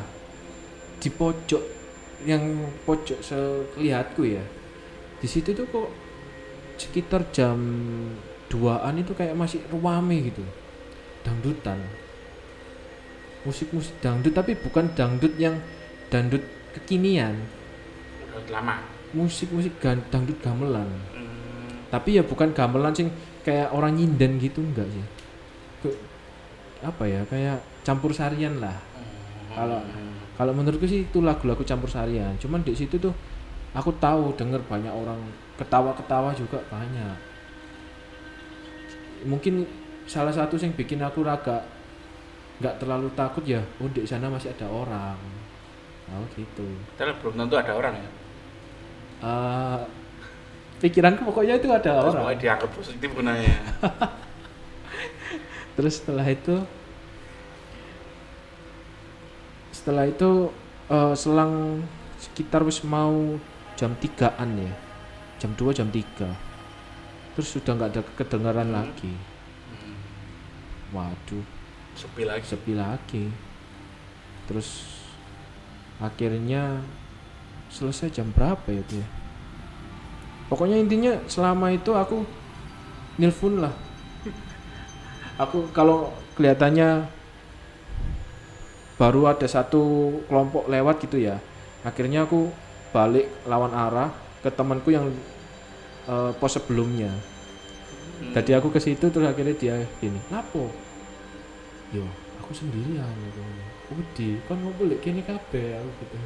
di 1.01 1.09
pojok 1.09 1.63
yang 2.21 2.69
pojok 2.85 3.17
selihatku 3.25 4.21
ya 4.29 4.45
di 5.21 5.29
situ 5.29 5.53
tuh 5.53 5.69
kok 5.69 5.89
sekitar 6.81 7.29
jam 7.29 7.57
2an 8.49 8.97
itu 8.97 9.13
kayak 9.13 9.37
masih 9.37 9.61
ruame 9.69 10.33
gitu. 10.33 10.41
Dangdutan. 11.21 11.77
Musik-musik 13.45 14.01
dangdut 14.01 14.33
tapi 14.33 14.57
bukan 14.57 14.89
dangdut 14.97 15.37
yang 15.37 15.61
dangdut 16.09 16.41
kekinian. 16.73 17.37
Udah 18.33 18.49
lama. 18.49 18.81
Musik-musik 19.13 19.77
dangdut 19.81 20.41
gamelan. 20.41 20.89
Hmm, 21.13 21.85
tapi 21.93 22.17
ya 22.17 22.25
bukan 22.25 22.49
gamelan 22.49 22.97
sing 22.97 23.13
kayak 23.45 23.69
orang 23.69 23.93
nyinden 23.97 24.41
gitu 24.41 24.61
enggak 24.61 24.89
sih 24.89 25.20
apa 26.81 27.03
ya 27.05 27.21
kayak 27.29 27.57
campur 27.85 28.11
sarian 28.13 28.57
lah. 28.57 28.75
Kalau 29.53 29.79
kalau 30.37 30.53
menurutku 30.55 30.87
sih 30.89 31.05
itu 31.05 31.21
lagu-lagu 31.21 31.61
campur 31.61 31.89
sarian. 31.89 32.33
Cuman 32.41 32.65
di 32.65 32.73
situ 32.73 32.97
tuh 32.97 33.13
aku 33.77 33.93
tahu 34.01 34.33
denger 34.35 34.59
banyak 34.65 34.91
orang 34.91 35.17
ketawa-ketawa 35.57 36.33
juga 36.33 36.57
banyak. 36.69 37.17
Mungkin 39.27 39.65
salah 40.09 40.33
satu 40.33 40.57
yang 40.57 40.73
bikin 40.73 40.97
aku 41.05 41.21
raga 41.21 41.61
nggak 42.61 42.77
terlalu 42.77 43.09
takut 43.17 43.41
ya 43.45 43.61
oh 43.81 43.89
di 43.89 44.05
sana 44.05 44.29
masih 44.29 44.49
ada 44.53 44.65
orang. 44.69 45.17
Oh 46.11 46.25
gitu. 46.35 46.65
Padahal 46.97 47.15
belum 47.21 47.33
tentu 47.37 47.55
ada 47.55 47.73
orang 47.77 47.93
ya? 47.95 48.09
Eh, 49.21 49.79
pikiranku 50.81 51.21
pokoknya 51.29 51.61
itu 51.61 51.69
ada 51.69 52.01
Terus 52.01 52.17
orang. 52.17 52.21
pokoknya 52.25 52.39
dianggap 52.41 52.69
positif 52.73 53.09
gunanya 53.13 53.53
terus 55.81 55.97
setelah 55.97 56.29
itu 56.29 56.61
setelah 59.73 60.05
itu 60.05 60.53
eh, 60.93 61.13
selang 61.17 61.81
sekitar 62.21 62.61
wis 62.61 62.85
mau 62.85 63.39
jam 63.73 63.97
3an 63.97 64.49
ya. 64.61 64.73
Jam 65.41 65.57
2 65.57 65.73
jam 65.73 65.89
3 65.89 66.29
terus 67.33 67.49
sudah 67.55 67.73
nggak 67.73 67.91
ada 67.97 68.01
kedengaran 68.13 68.69
Hmm. 68.69 68.77
lagi. 68.77 69.13
Hmm, 69.71 69.97
waduh. 70.93 71.45
Sepi 71.97 72.23
lagi. 72.27 72.45
Sepi 72.45 72.73
lagi. 72.77 73.25
Terus 74.45 74.69
akhirnya 75.97 76.83
selesai 77.71 78.11
jam 78.11 78.29
berapa 78.35 78.67
ya 78.69 78.81
itu 78.83 78.95
ya? 79.01 79.07
Pokoknya 80.51 80.77
intinya 80.77 81.15
selama 81.31 81.71
itu 81.71 81.95
aku 81.95 82.27
nelpon 83.17 83.63
lah 83.63 83.71
aku 85.41 85.73
kalau 85.73 86.13
kelihatannya 86.37 87.09
baru 89.01 89.33
ada 89.33 89.49
satu 89.49 90.13
kelompok 90.29 90.69
lewat 90.69 91.01
gitu 91.01 91.17
ya 91.17 91.41
akhirnya 91.81 92.29
aku 92.29 92.53
balik 92.93 93.25
lawan 93.49 93.73
arah 93.73 94.13
ke 94.45 94.53
temanku 94.53 94.93
yang 94.93 95.09
eh, 96.05 96.31
pos 96.37 96.53
sebelumnya 96.53 97.09
Hmm. 98.21 98.37
Tadi 98.37 98.53
aku 98.53 98.69
ke 98.69 98.77
situ 98.77 99.09
terus 99.09 99.25
akhirnya 99.25 99.57
dia 99.57 99.75
gini, 99.97 100.21
"Lapo?" 100.29 100.69
Yo, 101.89 102.05
aku 102.37 102.53
sendirian 102.53 103.09
gitu. 103.09 103.41
Udi, 103.91 104.29
kan 104.47 104.55
ngumpul 104.61 104.87
di 104.93 104.97
kini 105.01 105.25
kabeh 105.25 105.81
aku 105.81 105.89
gitu. 106.05 106.17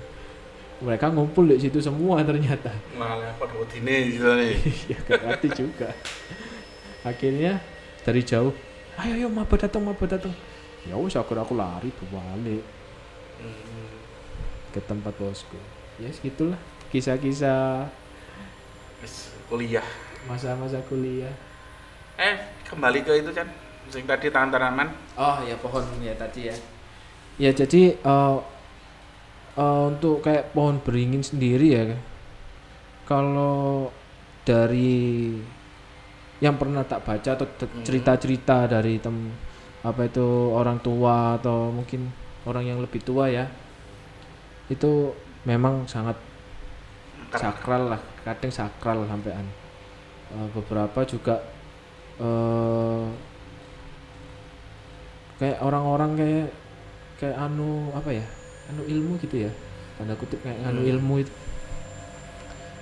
Mereka 0.86 1.08
ngumpul 1.16 1.50
di 1.50 1.58
situ 1.58 1.80
semua 1.80 2.20
ternyata. 2.22 2.70
malah 3.00 3.32
pada 3.40 3.56
ini 3.80 3.96
gitu 4.12 4.28
nih 4.28 4.54
ya 4.92 4.98
gak 5.08 5.22
ngerti 5.24 5.48
juga. 5.56 5.90
Akhirnya 7.08 7.64
dari 8.04 8.22
jauh, 8.22 8.52
"Ayo 9.00 9.12
ayo 9.20 9.28
maba 9.28 9.56
datang, 9.60 9.84
maba 9.84 10.06
datang." 10.08 10.34
Ya 10.86 10.96
wis 10.96 11.18
akhirnya 11.18 11.44
aku 11.44 11.56
lari 11.58 11.90
balik 12.14 12.64
Hmm, 13.36 14.00
ke 14.72 14.80
tempat 14.80 15.12
bosku. 15.20 15.60
Ya 16.00 16.08
segitulah 16.14 16.60
kisah-kisah 16.92 17.92
kuliah 19.52 19.86
masa-masa 20.26 20.82
kuliah. 20.90 21.30
eh 22.18 22.40
kembali 22.66 23.04
ke 23.04 23.12
itu 23.22 23.32
kan 23.36 23.46
sing 23.92 24.08
tadi 24.08 24.32
tangan 24.34 24.50
tanaman 24.56 24.88
Oh 25.20 25.38
ya 25.46 25.54
pohon 25.60 25.84
ya 26.02 26.16
tadi 26.16 26.50
ya. 26.50 26.56
Ya 27.36 27.52
jadi 27.52 28.00
eh, 28.00 28.38
eh, 29.60 29.84
untuk 29.92 30.24
kayak 30.24 30.56
pohon 30.56 30.80
beringin 30.80 31.22
sendiri 31.22 31.68
ya. 31.76 31.84
Kalau 33.06 33.92
dari 34.48 35.38
yang 36.40 36.60
pernah 36.60 36.84
tak 36.84 37.04
baca 37.04 37.30
atau 37.32 37.48
Hmm. 37.48 37.84
cerita-cerita 37.84 38.68
dari 38.68 39.00
tem 39.00 39.32
apa 39.86 40.02
itu 40.04 40.26
orang 40.52 40.82
tua 40.82 41.38
atau 41.38 41.70
mungkin 41.70 42.10
orang 42.44 42.66
yang 42.66 42.80
lebih 42.82 43.00
tua 43.02 43.30
ya. 43.30 43.46
Itu 44.68 45.14
memang 45.46 45.86
sangat 45.86 46.18
sakral 47.32 47.94
lah, 47.94 48.02
kadang 48.26 48.52
sakral 48.52 49.06
sampean. 49.06 49.46
Eh, 50.34 50.48
beberapa 50.52 51.06
juga 51.06 51.38
eh 52.18 53.06
kayak 55.36 55.60
orang-orang 55.62 56.16
kayak 56.16 56.48
kayak 57.20 57.38
anu 57.38 57.92
apa 57.92 58.08
ya 58.12 58.26
anu 58.72 58.88
ilmu 58.88 59.20
gitu 59.20 59.44
ya 59.44 59.52
tanda 60.00 60.16
kutip 60.16 60.40
kayak 60.40 60.64
anu 60.64 60.80
Hmm. 60.84 60.92
ilmu 60.96 61.14
itu 61.22 61.34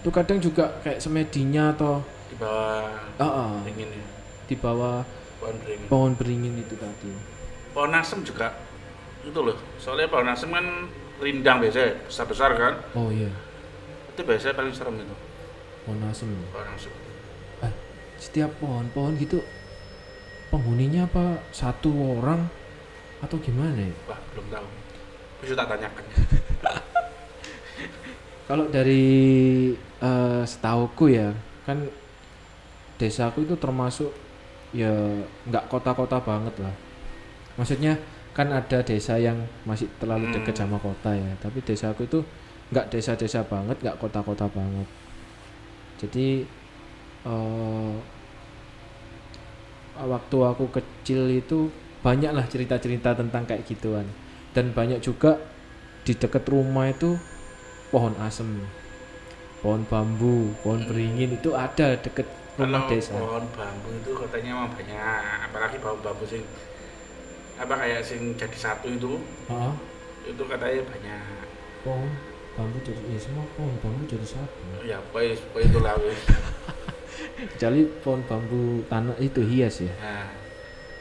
itu 0.04 0.10
kadang 0.14 0.38
juga 0.38 0.70
kayak 0.86 1.02
semedinya 1.02 1.74
atau 1.74 2.06
di 2.34 2.42
bawah 2.42 2.90
ah, 3.22 3.26
ah, 3.30 3.54
dingin 3.62 3.94
ya. 3.94 4.06
Di 4.50 4.56
bawah 4.58 5.06
pohon 5.38 5.56
beringin. 5.62 5.86
pohon 5.86 6.12
beringin 6.18 6.54
itu 6.58 6.74
tadi. 6.82 7.14
Pohon 7.78 7.94
asem 7.94 8.26
juga 8.26 8.58
itu 9.22 9.38
loh. 9.38 9.54
Soalnya 9.78 10.10
pohon 10.10 10.34
asem 10.34 10.50
kan 10.50 10.90
rindang 11.22 11.62
biasanya 11.62 11.94
besar 12.10 12.26
besar 12.26 12.50
kan? 12.58 12.74
Oh 12.98 13.14
iya. 13.14 13.30
Itu 14.10 14.26
biasanya 14.26 14.58
paling 14.58 14.74
serem 14.74 14.98
itu. 14.98 15.16
Pohon 15.86 16.02
asem. 16.10 16.26
Pohon 16.50 16.68
asem. 16.74 16.90
Eh, 17.62 17.74
setiap 18.18 18.50
pohon-pohon 18.58 19.14
gitu 19.22 19.46
penghuninya 20.50 21.06
apa 21.06 21.38
satu 21.54 22.18
orang? 22.18 22.50
Atau 23.22 23.38
gimana 23.46 23.78
ya? 23.78 23.94
Wah 24.10 24.18
belum 24.34 24.50
tahu. 24.50 24.68
Bisa 25.46 25.54
tak 25.54 25.70
tanyakan. 25.70 26.06
Kalau 28.50 28.66
dari 28.74 29.06
eh, 29.78 30.42
setauku 30.44 31.14
ya, 31.14 31.30
kan 31.70 31.78
desaku 33.04 33.44
itu 33.44 33.56
termasuk 33.60 34.12
ya 34.72 34.92
nggak 35.52 35.68
kota-kota 35.68 36.18
banget 36.24 36.56
lah. 36.64 36.76
Maksudnya 37.60 38.00
kan 38.38 38.48
ada 38.50 38.80
desa 38.82 39.20
yang 39.20 39.38
masih 39.68 39.88
terlalu 40.02 40.32
dekat 40.32 40.56
Hmm. 40.56 40.62
sama 40.66 40.78
kota 40.82 41.12
ya, 41.14 41.32
tapi 41.44 41.60
desaku 41.62 42.08
itu 42.10 42.20
nggak 42.72 42.90
desa-desa 42.96 43.44
banget, 43.46 43.78
nggak 43.84 44.00
kota-kota 44.02 44.48
banget. 44.50 44.88
Jadi 46.02 46.28
eh, 47.28 47.96
waktu 50.02 50.38
aku 50.42 50.66
kecil 50.74 51.30
itu 51.30 51.70
banyaklah 52.04 52.46
cerita-cerita 52.50 53.16
tentang 53.16 53.44
kayak 53.48 53.64
gituan 53.70 54.08
dan 54.52 54.74
banyak 54.76 55.00
juga 55.00 55.40
di 56.04 56.14
dekat 56.18 56.44
rumah 56.52 56.92
itu 56.92 57.16
pohon 57.94 58.12
asem 58.20 58.68
pohon 59.64 59.88
bambu 59.88 60.52
pohon 60.66 60.84
beringin 60.84 61.40
itu 61.40 61.56
ada 61.56 61.96
deket 61.96 62.28
rumah 62.54 62.86
Kalau 62.86 62.92
desa. 62.94 63.12
pohon 63.18 63.46
bambu 63.52 63.90
itu 63.92 64.12
katanya 64.14 64.50
emang 64.54 64.70
banyak 64.70 65.24
apalagi 65.50 65.78
pohon 65.82 66.00
bambu 66.02 66.24
sing 66.24 66.44
apa 67.54 67.74
kayak 67.78 68.02
sing 68.02 68.34
jadi 68.34 68.58
satu 68.58 68.88
itu 68.90 69.18
Heeh. 69.50 69.74
itu 70.30 70.44
katanya 70.46 70.82
banyak. 70.86 71.48
Pohon 71.82 72.10
bambu 72.54 72.78
jadi 72.82 73.02
ya 73.10 73.20
semua 73.20 73.46
pohon 73.58 73.74
bambu 73.82 74.06
jadi 74.06 74.26
satu. 74.26 74.60
Ya 74.86 74.98
pokoknya, 75.10 75.34
pokoknya 75.50 75.68
itu 75.70 75.80
lah 75.82 75.94
kecuali 77.54 77.82
pohon 78.02 78.22
bambu 78.26 78.62
tanah 78.86 79.18
itu 79.18 79.42
hias 79.42 79.82
ya. 79.82 79.94
Nah 79.98 80.30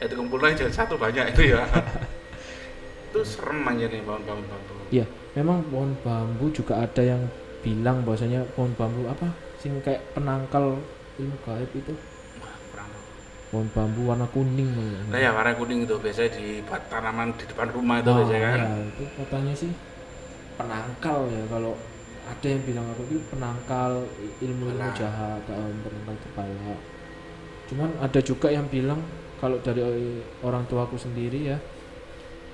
itu 0.03 0.15
kumpulnya 0.17 0.57
jadi 0.57 0.73
satu 0.73 0.97
banyak 0.97 1.37
itu 1.37 1.53
ya. 1.55 1.63
Itu 3.13 3.21
serem 3.29 3.61
aja 3.69 3.93
nih 3.93 4.01
pohon 4.01 4.25
bambu 4.25 4.45
bambu. 4.49 4.73
Iya, 4.89 5.05
memang 5.37 5.61
pohon 5.69 5.93
bambu 6.01 6.49
juga 6.49 6.81
ada 6.81 7.05
yang 7.05 7.29
bilang 7.61 8.01
bahwasanya 8.03 8.41
pohon 8.57 8.73
bambu 8.73 9.05
apa 9.05 9.29
sing 9.61 9.77
kayak 9.85 10.01
penangkal 10.17 10.81
ilmu 11.21 11.37
gaib 11.45 11.71
itu. 11.75 11.95
Pohon 13.53 13.69
bambu 13.77 14.09
warna 14.09 14.25
kuning 14.33 14.73
Nah 15.13 15.21
ya 15.21 15.29
warna 15.37 15.53
kuning 15.53 15.85
itu 15.85 15.93
biasanya 16.01 16.41
dibuat 16.41 16.89
tanaman 16.89 17.37
di 17.37 17.45
depan 17.45 17.69
rumah 17.69 18.01
itu 18.01 18.09
Nah, 18.09 18.17
biasanya 18.25 18.41
kan. 18.49 18.59
ya, 18.65 18.77
itu 18.89 19.05
katanya 19.21 19.53
sih 19.53 19.73
penangkal 20.57 21.19
ya. 21.29 21.43
Kalau 21.53 21.73
ada 22.23 22.47
yang 22.49 22.63
bilang 22.65 22.87
aku 22.97 23.03
itu 23.13 23.21
penangkal 23.29 23.93
ilmu 24.41 24.65
ilmu 24.73 24.89
jahat 24.97 25.43
um, 25.53 25.75
penangkal 25.83 26.17
kepala 26.23 26.75
cuman 27.67 27.91
ada 27.99 28.21
juga 28.23 28.49
yang 28.53 28.67
bilang 28.71 29.01
kalau 29.43 29.59
dari 29.59 29.83
orang 30.41 30.63
tuaku 30.71 30.95
sendiri 30.95 31.51
ya 31.51 31.59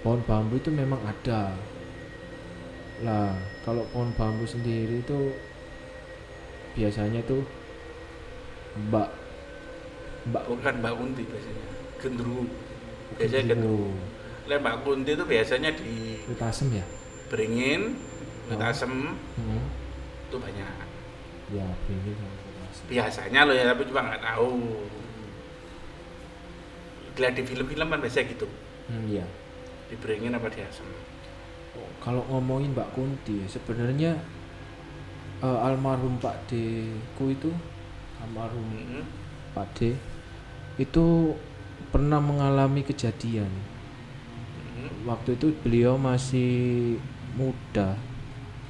pohon 0.00 0.22
bambu 0.24 0.56
itu 0.56 0.70
memang 0.72 0.98
ada. 1.04 1.52
Lah 3.04 3.34
kalau 3.66 3.84
pohon 3.92 4.10
bambu 4.16 4.46
sendiri 4.46 5.02
itu 5.02 5.34
biasanya 6.78 7.20
tuh 7.26 7.42
mbak 8.86 9.08
mbak 10.28 10.44
Bukan 10.46 10.74
Mbak 10.78 10.92
Kunti 10.94 11.22
biasanya. 11.24 11.64
Gendruwo. 11.98 12.42
Biasanya 13.16 13.44
gendruwo. 13.54 13.90
Lah 14.48 14.56
Mbak 14.60 14.76
Kunti 14.84 15.10
itu 15.16 15.24
biasanya 15.24 15.70
di 15.72 16.20
kulit 16.24 16.40
asem 16.40 16.68
ya 16.72 16.84
beringin, 17.28 17.96
Oh. 18.48 18.56
asem 18.64 18.88
hmm. 19.12 19.62
itu 20.28 20.36
banyak. 20.40 20.68
ya 21.52 21.64
asem 21.68 22.84
Biasanya 22.88 23.40
loh 23.44 23.52
ya, 23.52 23.68
tapi 23.68 23.84
cuma 23.88 24.00
nggak 24.08 24.24
tahu. 24.24 24.52
Lihat 27.18 27.34
di 27.36 27.42
film-film 27.44 27.86
kan 27.90 27.98
biasanya 28.00 28.30
gitu. 28.30 28.46
hmm, 28.88 29.04
ya 29.10 29.26
Di 29.90 29.96
beringin 30.00 30.32
apa 30.32 30.48
di 30.48 30.60
asem. 30.64 30.86
kalau 31.98 32.22
ngomongin 32.32 32.72
Mbak 32.74 32.90
Kunti 32.96 33.44
sebenarnya 33.46 34.16
eh, 35.40 35.58
almarhum 35.66 36.16
Pak 36.18 36.48
D 36.50 36.84
ku 37.14 37.30
itu 37.30 37.52
almarhum. 38.22 38.66
Mhm. 38.66 39.02
Pak 39.54 39.66
D 39.74 39.98
itu 40.78 41.34
pernah 41.90 42.22
mengalami 42.22 42.86
kejadian. 42.86 43.50
Waktu 45.06 45.34
itu 45.34 45.50
beliau 45.64 45.98
masih 45.98 46.96
muda. 47.34 47.98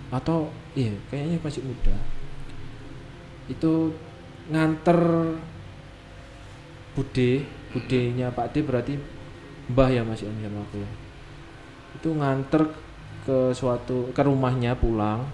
Atau 0.08 0.48
iya 0.72 0.96
kayaknya 1.12 1.36
masih 1.44 1.62
muda. 1.64 1.96
Itu 3.48 3.92
nganter 4.48 5.00
bude 6.96 7.44
budenya 7.76 8.32
Pak 8.32 8.56
D 8.56 8.64
berarti 8.64 8.96
mbah 9.68 9.92
ya 9.92 10.00
masih 10.00 10.32
sama 10.32 10.64
aku 10.64 10.80
ya. 10.80 10.90
Itu 12.00 12.08
nganter 12.16 12.72
ke 13.28 13.52
suatu 13.52 14.08
ke 14.16 14.22
rumahnya 14.24 14.72
pulang. 14.72 15.28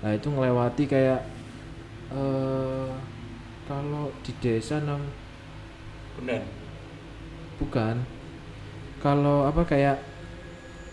Nah 0.00 0.10
itu 0.16 0.32
ngelewati 0.32 0.88
kayak 0.88 1.20
eh 2.14 2.88
kalau 3.64 4.12
di 4.20 4.32
desa 4.38 4.78
nam 4.78 5.00
Benar. 6.14 6.42
bukan 7.56 7.96
kalau 8.98 9.44
apa 9.44 9.62
kayak 9.62 9.98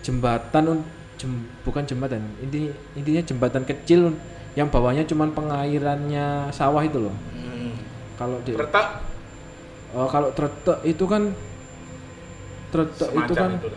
jembatan 0.01 0.81
jem- 1.15 1.47
bukan 1.61 1.83
jembatan 1.83 2.21
inti 2.39 2.67
intinya 2.93 3.21
jembatan 3.21 3.63
kecil 3.63 4.15
yang 4.53 4.67
bawahnya 4.67 5.03
cuman 5.03 5.31
pengairannya 5.31 6.49
sawah 6.49 6.81
itu 6.81 6.99
loh 6.99 7.15
Hmm. 7.31 7.75
kalau 8.15 8.37
di 8.41 8.51
Retak 8.51 8.87
oh, 9.93 10.07
kalau 10.07 10.29
tretek 10.31 10.81
itu 10.83 11.05
kan 11.05 11.31
tretek 12.69 13.09
itu 13.13 13.33
kan 13.33 13.51
itu 13.53 13.69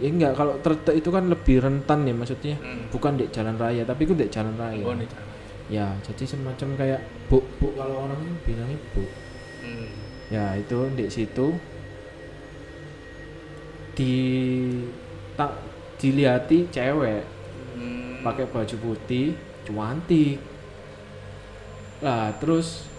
ya 0.00 0.08
enggak 0.08 0.32
kalau 0.32 0.54
tretek 0.58 0.94
itu 0.96 1.08
kan 1.08 1.28
lebih 1.28 1.56
rentan 1.60 1.98
ya 2.02 2.14
maksudnya 2.14 2.56
Hmm. 2.56 2.88
bukan 2.88 3.12
di 3.14 3.28
jalan 3.28 3.54
raya 3.54 3.82
tapi 3.84 4.00
itu 4.02 4.14
di 4.14 4.26
jalan 4.26 4.54
raya 4.56 4.82
Oh, 4.82 4.94
ini 4.94 5.04
cara. 5.04 5.29
Ya 5.70 5.86
jadi 6.02 6.26
semacam 6.26 6.74
kayak 6.74 7.00
buk 7.30 7.46
buk 7.62 7.78
kalau 7.78 8.10
orang 8.10 8.18
bilangnya 8.42 8.76
buk. 8.90 9.10
Hmm. 9.62 9.88
ya 10.28 10.58
itu 10.58 10.78
di 10.98 11.06
situ. 11.06 11.46
Di 13.94 14.14
tak 15.38 15.54
dilihati 16.02 16.66
cewek. 16.74 17.22
Hmm. 17.78 18.18
pakai 18.26 18.50
baju 18.50 18.76
putih 18.82 19.38
cuantik. 19.62 20.42
Lah 22.02 22.34
terus 22.42 22.90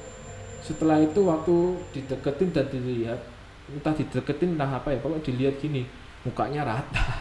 setelah 0.63 1.03
itu 1.03 1.27
waktu 1.27 1.75
dideketin 1.91 2.55
dan 2.55 2.65
dilihat 2.71 3.19
entah 3.67 3.91
dideketin 3.91 4.55
entah 4.55 4.79
apa 4.79 4.95
ya 4.95 4.97
pokoknya 5.03 5.27
dilihat 5.27 5.55
gini 5.59 5.83
mukanya 6.23 6.63
rata. 6.63 7.05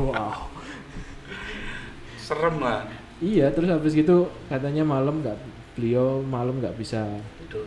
Wow. 0.00 0.48
Serem 2.16 2.56
lah 2.64 2.88
iya 3.20 3.52
terus 3.52 3.68
habis 3.68 3.92
gitu 3.92 4.28
katanya 4.48 4.82
malam 4.82 5.20
nggak 5.20 5.36
beliau 5.76 6.20
malam 6.24 6.58
nggak 6.60 6.76
bisa 6.76 7.04
itu 7.40 7.60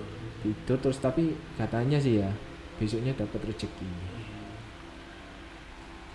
tidur. 0.44 0.78
Terus 0.82 1.00
tapi 1.00 1.34
katanya 1.56 1.98
sih 1.98 2.20
ya 2.20 2.30
besoknya 2.78 3.13
dapat 3.16 3.39
rezeki. 3.48 3.88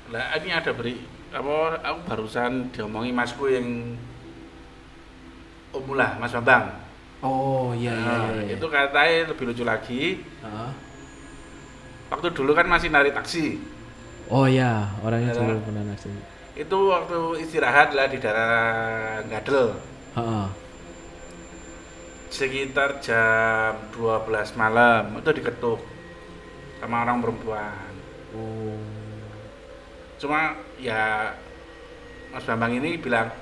Lah 0.09 0.37
ini 0.41 0.51
ada 0.53 0.73
beri 0.73 0.97
apa 1.29 1.77
aku 1.85 1.99
barusan 2.09 2.73
diomongin 2.73 3.13
masku 3.13 3.45
yang 3.49 3.93
Omula 5.69 6.17
Mas 6.17 6.33
Bambang. 6.33 6.65
Oh 7.21 7.77
iya 7.77 7.93
iya 7.93 8.09
Nah, 8.09 8.25
iya, 8.33 8.43
iya. 8.49 8.55
itu 8.57 8.67
katanya 8.71 9.29
lebih 9.35 9.45
lucu 9.53 9.65
lagi. 9.67 10.03
Ah. 10.41 10.73
waktu 12.09 12.33
dulu 12.33 12.57
kan 12.57 12.65
masih 12.65 12.89
narik 12.89 13.13
taksi. 13.13 13.61
Oh 14.33 14.49
ya 14.49 14.89
orangnya 15.05 15.37
Ya. 15.37 15.41
dulu 15.45 15.61
pernah 15.61 15.85
nasi 15.85 16.09
itu 16.59 16.79
waktu 16.91 17.47
istirahat 17.47 17.95
lah 17.95 18.11
di 18.11 18.19
daerah 18.19 19.23
Gadel. 19.31 19.79
Heeh. 20.19 20.49
sekitar 22.29 23.01
jam 23.01 23.89
12 23.97 24.53
malam 24.53 25.17
itu 25.17 25.31
diketuk 25.33 25.81
sama 26.77 27.09
orang 27.09 27.25
perempuan. 27.25 27.89
Oh. 28.37 28.77
Cuma 30.21 30.61
ya 30.77 31.33
Mas 32.29 32.45
Bambang 32.45 32.77
ini 32.77 33.01
bilang 33.01 33.33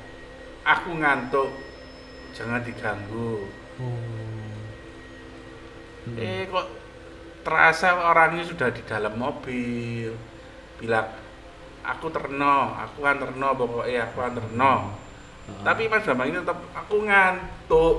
aku 0.63 0.95
ngantuk 0.95 1.51
jangan 2.31 2.63
diganggu. 2.63 3.51
Oh. 3.83 3.99
Hmm. 6.07 6.23
eh 6.23 6.47
kok 6.47 6.67
terasa 7.43 8.07
orangnya 8.07 8.47
sudah 8.47 8.71
di 8.71 8.87
dalam 8.87 9.19
mobil. 9.19 10.15
Bilang 10.79 11.11
aku 11.87 12.07
terno 12.11 12.75
aku 12.75 12.99
kan 12.99 13.17
terno 13.17 13.49
pokoknya 13.55 14.01
aku 14.05 14.17
kan 14.19 14.33
terno 14.35 14.73
Heeh. 15.47 15.63
tapi 15.63 15.83
Mas 15.87 16.03
Bambang 16.03 16.29
ini 16.29 16.39
tetap 16.43 16.59
aku 16.75 17.07
ngantuk 17.07 17.97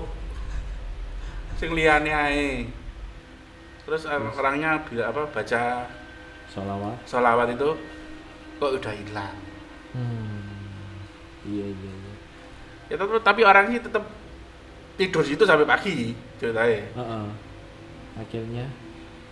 sing 1.55 1.71
liyane 1.71 2.11
ae 2.11 2.47
terus 3.81 4.03
orangnya 4.05 4.83
bila 4.83 5.09
apa 5.09 5.23
baca 5.31 5.87
Solawat. 6.47 6.95
sholawat 7.03 7.47
itu 7.51 7.69
kok 8.57 8.71
udah 8.73 8.93
hilang 8.93 9.35
Hmm. 9.95 10.43
Iya 11.41 11.63
iya 11.65 11.91
iya. 11.95 12.13
ya 12.87 12.95
tetap, 12.99 13.23
tapi 13.23 13.41
orangnya 13.41 13.79
tetap 13.79 14.03
tidur 14.93 15.23
situ 15.23 15.41
sampai 15.41 15.63
pagi 15.63 16.11
ceritanya 16.37 16.83
Heeh. 16.93 17.25
Akhirnya. 18.17 18.65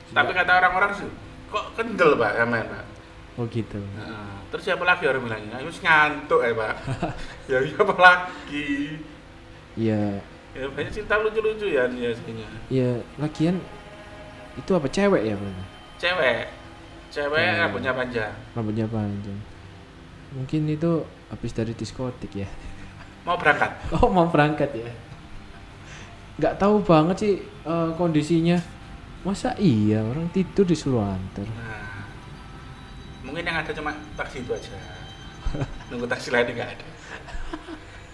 tapi 0.09 0.31
kata 0.31 0.51
orang-orang 0.55 0.91
sih 0.95 1.09
kok 1.47 1.75
kendel 1.75 2.15
pak 2.15 2.31
sampean 2.35 2.65
pak 2.65 2.85
Oh 3.35 3.43
gitu. 3.51 3.75
Nah, 3.99 4.34
terus 4.55 4.71
siapa 4.71 4.87
lagi 4.87 5.03
orang 5.03 5.19
bilangnya 5.21 5.59
harus 5.59 5.83
ngantuk 5.83 6.39
ya 6.39 6.55
pak 6.55 6.73
ya 7.51 7.57
siapa 7.59 7.93
lagi 7.99 8.95
Iya. 9.75 10.23
ya 10.55 10.63
banyak 10.71 10.87
cerita 10.87 11.19
lucu-lucu 11.19 11.67
ya 11.67 11.83
biasanya 11.91 12.47
Iya. 12.71 13.03
Lagian 13.19 13.59
itu 14.55 14.71
apa 14.71 14.87
cewek 14.87 15.27
ya 15.27 15.35
berarti? 15.35 15.63
cewek 15.99 16.47
cewek 17.11 17.43
Ya. 17.43 17.67
rambutnya 17.67 17.91
panjang 17.91 18.31
Rambutnya 18.55 18.87
panjang. 18.87 19.39
Mungkin 20.31 20.71
itu 20.71 21.03
habis 21.27 21.51
dari 21.51 21.75
diskotik 21.75 22.31
ya. 22.31 22.47
mau 23.27 23.35
berangkat 23.35 23.75
Oh 23.99 24.07
mau 24.07 24.31
berangkat 24.31 24.71
ya? 24.71 24.87
Nggak 26.39 26.55
tahu 26.55 26.79
banget 26.79 27.15
sih 27.19 27.33
eh, 27.43 27.89
kondisinya. 27.99 28.55
Masa 29.27 29.51
iya 29.59 29.99
orang 30.05 30.31
tidur 30.31 30.63
disuruh 30.63 31.03
antar? 31.03 31.43
nah 31.51 31.83
mungkin 33.25 33.43
yang 33.43 33.57
ada 33.57 33.73
cuma 33.73 33.91
taksi 34.13 34.45
itu 34.45 34.53
aja. 34.53 34.77
Nunggu 35.89 36.05
taksi 36.05 36.29
lain 36.29 36.53
nggak 36.53 36.69
ada. 36.77 36.87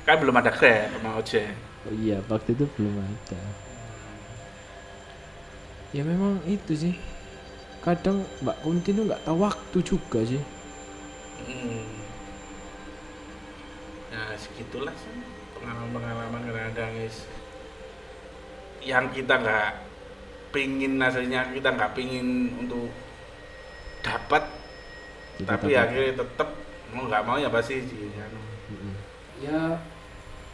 Kan 0.07 0.15
belum 0.23 0.39
ada 0.39 0.51
grab 0.55 0.87
sama 0.95 1.19
ojek. 1.19 1.51
Oh 1.85 1.93
iya 1.93 2.23
waktu 2.31 2.55
itu 2.55 2.65
belum 2.79 2.95
ada. 3.03 3.41
Ya 5.91 6.07
memang 6.07 6.39
itu 6.47 6.71
sih. 6.71 6.95
Kadang 7.83 8.23
Mbak 8.39 8.57
Kunti 8.63 8.95
tuh 8.95 9.03
nggak 9.09 9.23
tahu 9.27 9.37
waktu 9.43 9.77
juga 9.83 10.19
sih. 10.23 10.43
Hmm. 11.45 11.85
Nah, 14.11 14.31
segitulah 14.37 14.93
sih 14.95 15.11
pengalaman-pengalaman 15.57 16.41
kadang-kadang 16.49 16.93
is 17.05 17.25
yang 18.81 19.09
kita 19.13 19.37
nggak 19.37 19.69
pingin 20.49 20.97
aslinya 20.97 21.47
kita 21.53 21.69
nggak 21.69 21.93
pingin 21.93 22.49
untuk 22.57 22.89
dapat 24.01 24.60
Tapi 25.39 25.67
dapat. 25.73 25.83
akhirnya 25.83 26.13
tetap 26.23 26.49
mau 26.93 27.03
nggak 27.07 27.23
mau 27.27 27.37
ya 27.39 27.49
pasti. 27.49 27.75
Mm-mm. 27.81 28.93
ya 29.37 29.79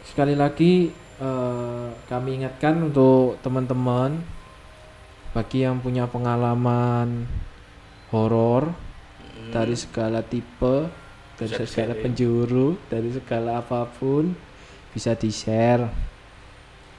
sekali 0.04 0.34
lagi 0.34 0.90
eh, 1.20 1.88
kami 2.08 2.30
ingatkan 2.42 2.74
untuk 2.82 3.38
teman-teman 3.44 4.22
bagi 5.30 5.62
yang 5.62 5.78
punya 5.78 6.08
pengalaman 6.08 7.28
horor 8.10 8.72
Hmm. 9.38 9.54
dari 9.54 9.78
segala 9.78 10.18
tipe 10.26 10.90
dari 11.38 11.54
Bisa 11.54 11.62
segala 11.62 11.94
di-share 11.94 11.94
ya. 11.94 12.02
penjuru 12.02 12.68
dari 12.90 13.10
segala 13.14 13.62
apa 13.62 13.86
pun 13.86 14.34
bisa 14.90 15.14
di 15.14 15.30
share 15.30 15.86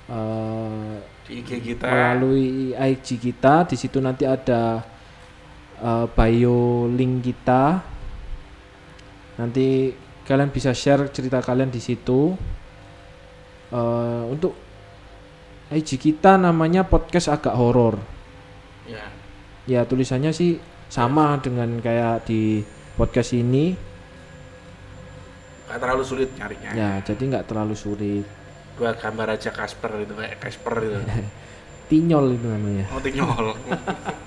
eh, 0.10 0.96
di 1.28 1.32
IG 1.42 1.50
kita 1.62 1.90
melalui 1.90 2.74
IG 2.74 3.08
kita 3.20 3.68
di 3.70 3.76
situ 3.78 4.00
nanti 4.02 4.24
ada 4.26 4.82
eh, 5.80 6.06
bio 6.12 6.88
link 6.92 7.26
kita. 7.26 7.64
Nanti 9.40 9.96
kalian 10.28 10.52
bisa 10.52 10.76
share 10.76 11.08
cerita 11.10 11.40
kalian 11.40 11.72
di 11.72 11.82
situ. 11.82 12.36
Eh, 13.70 14.24
untuk 14.30 14.54
IG 15.70 16.02
kita 16.02 16.36
namanya 16.42 16.82
podcast 16.86 17.30
agak 17.30 17.54
horor. 17.54 18.02
Ya. 18.90 19.06
Ya 19.70 19.82
tulisannya 19.86 20.34
sih 20.34 20.58
sama 20.90 21.38
dengan 21.38 21.78
kayak 21.78 22.26
di 22.26 22.66
podcast 22.98 23.38
ini. 23.38 23.78
Nggak 25.70 25.78
terlalu 25.78 26.04
sulit 26.04 26.30
nyarinya. 26.34 26.72
Ya 26.74 26.92
jadi 27.06 27.22
nggak 27.22 27.46
terlalu 27.46 27.78
sulit. 27.78 28.26
Dua 28.74 28.98
gambar 28.98 29.38
aja 29.38 29.54
Casper 29.54 30.02
itu 30.02 30.14
kayak 30.18 30.42
Casper 30.42 30.76
itu. 30.82 30.98
Tinyol 31.90 32.26
itu 32.38 32.48
namanya. 32.50 32.86
Mau 32.90 33.02
tinggal 33.02 33.30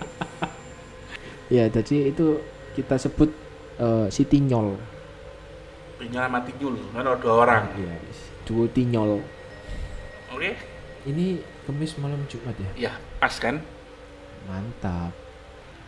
ya 1.53 1.69
jadi 1.69 2.09
itu 2.09 2.41
kita 2.73 2.97
sebut 2.97 3.29
eh, 3.77 4.07
si 4.09 4.25
tinyol. 4.25 4.81
Pinyol 6.01 6.23
sama 6.25 6.41
Tinyul 6.43 6.75
kan 6.97 7.05
ada 7.05 7.15
dua 7.21 7.35
orang. 7.45 7.63
Ya 7.77 7.93
duo 8.49 8.65
tinyol. 8.67 9.21
Oke. 10.33 10.57
Ini 11.07 11.43
kemis 11.69 11.95
malam 12.01 12.25
Jumat 12.27 12.57
ya? 12.59 12.71
Ya 12.89 12.93
pas 13.21 13.37
kan? 13.37 13.61
Mantap. 14.49 15.13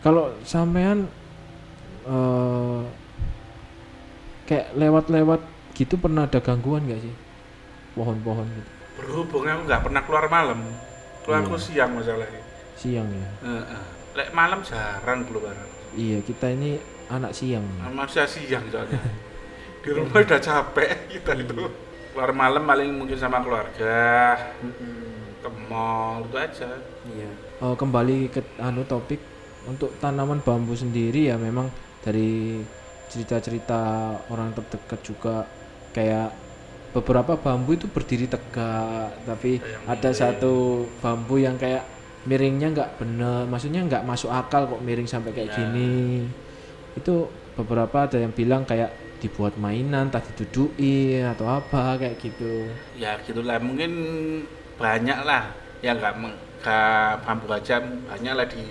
Kalau 0.05 0.31
sampean 0.45 1.09
eh 2.05 2.81
kayak 4.45 4.77
lewat-lewat 4.77 5.41
gitu 5.73 5.97
pernah 5.97 6.29
ada 6.29 6.37
gangguan 6.39 6.85
nggak 6.85 7.01
sih? 7.01 7.15
Pohon-pohon 7.97 8.45
gitu. 8.45 8.69
Berhubung 9.01 9.43
aku 9.49 9.61
nggak 9.67 9.81
pernah 9.83 10.01
keluar 10.05 10.25
malam. 10.29 10.59
Keluarku 11.25 11.57
Iya. 11.57 11.63
siang 11.65 11.91
masalahnya. 11.97 12.41
Siang 12.77 13.07
ya? 13.09 13.27
Heeh. 13.43 13.83
Lek 14.15 14.31
malam 14.31 14.63
jarang 14.63 15.27
keluar 15.27 15.55
iya 15.95 16.23
kita 16.23 16.51
ini 16.55 16.95
anak 17.09 17.31
siang. 17.37 17.65
Masih 17.93 18.25
siang 18.25 18.65
soalnya. 18.69 19.01
Di 19.81 19.89
rumah 19.93 20.17
udah 20.21 20.39
capek 20.41 20.89
kita 21.11 21.37
itu. 21.37 21.69
Keluar 22.15 22.31
malam 22.31 22.63
paling 22.63 22.89
mungkin 22.95 23.17
sama 23.19 23.43
keluarga 23.43 24.33
ke 25.43 25.49
mall 25.69 26.25
itu 26.25 26.37
aja. 26.39 26.67
Iya. 27.05 27.29
Oh, 27.61 27.75
kembali 27.75 28.31
ke 28.31 28.41
anu 28.57 28.87
topik. 28.87 29.19
Untuk 29.65 29.97
tanaman 29.97 30.45
bambu 30.45 30.77
sendiri 30.77 31.33
ya 31.33 31.41
memang 31.41 31.73
dari 32.05 32.61
cerita-cerita 33.09 34.13
orang 34.29 34.53
terdekat 34.53 35.01
juga 35.01 35.49
kayak 35.89 36.29
beberapa 36.93 37.33
bambu 37.33 37.73
itu 37.73 37.89
berdiri 37.89 38.29
tegak 38.29 39.09
tapi 39.25 39.57
Ada 39.89 40.13
satu 40.13 40.85
bambu 41.01 41.41
yang 41.41 41.57
kayak 41.57 41.81
miringnya 42.25 42.67
nggak 42.73 42.89
bener 42.99 43.45
maksudnya 43.45 43.81
nggak 43.85 44.03
masuk 44.05 44.29
akal 44.33 44.65
kok 44.65 44.81
miring 44.81 45.05
sampai 45.05 45.31
kayak 45.33 45.49
Ya. 45.53 45.57
gini. 45.61 46.25
Itu 46.97 47.29
beberapa 47.55 48.05
ada 48.07 48.17
yang 48.19 48.33
bilang 48.33 48.63
kayak 48.65 48.91
dibuat 49.21 49.55
mainan 49.57 50.11
tadi 50.11 50.29
didudukin 50.35 51.23
atau 51.25 51.45
apa 51.49 51.97
kayak 51.97 52.17
gitu. 52.19 52.69
Ya 52.95 53.17
gitulah. 53.21 53.57
Mungkin 53.61 53.91
banyak 54.75 55.19
lah 55.23 55.43
yang 55.85 55.97
nggak 56.01 56.13
nggak 56.61 57.11
bambu 57.23 57.47
aja 57.53 57.77
banyak 57.79 58.33
lah 58.33 58.47
di 58.49 58.63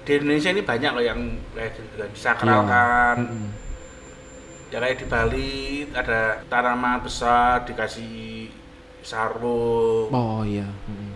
di 0.00 0.10
Indonesia 0.16 0.50
ini 0.54 0.62
banyak 0.64 0.90
loh 0.96 1.04
yang 1.04 1.20
kayak 1.56 1.70
gitu. 1.76 1.94
Kan 1.96 2.10
bisa 2.12 2.30
keralkan 2.36 3.16
Mm-mm. 3.24 3.48
ya 4.70 4.78
kayak 4.78 4.96
di 5.02 5.06
Bali 5.10 5.50
ada 5.90 6.20
tanaman 6.46 7.02
besar 7.02 7.66
dikasih 7.66 8.46
sarung. 9.02 10.08
Oh 10.12 10.42
iya. 10.46 10.66
Mm-mm. 10.86 11.09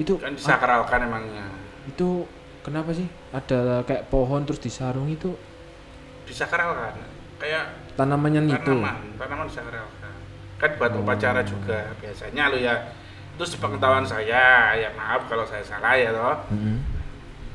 Itu 0.00 0.16
kan 0.16 0.32
disakralkan 0.32 1.04
emangnya. 1.04 1.44
Itu 1.84 2.24
kenapa 2.64 2.90
sih? 2.90 3.04
Ada 3.30 3.84
kayak 3.84 4.08
pohon 4.08 4.48
terus 4.48 4.58
disarung 4.58 5.06
itu? 5.06 5.36
Disakralkan 6.24 6.96
kayak 7.36 7.94
tanamannya 7.96 8.48
itu 8.48 8.74
tanaman. 8.80 9.16
Tanaman 9.20 9.46
disakralkan 9.46 10.12
kan 10.60 10.70
buat 10.76 10.92
Oh. 10.92 11.00
upacara 11.04 11.40
juga. 11.44 11.92
Biasanya 12.00 12.48
lo 12.48 12.56
ya 12.56 12.74
itu 13.36 13.44
sepengetahuan 13.44 14.04
saya. 14.04 14.72
Ya 14.76 14.88
maaf 14.96 15.28
kalau 15.28 15.44
saya 15.44 15.64
salah 15.64 15.96
ya 15.96 16.12
toh. 16.12 16.36
Mm-mm. 16.52 16.80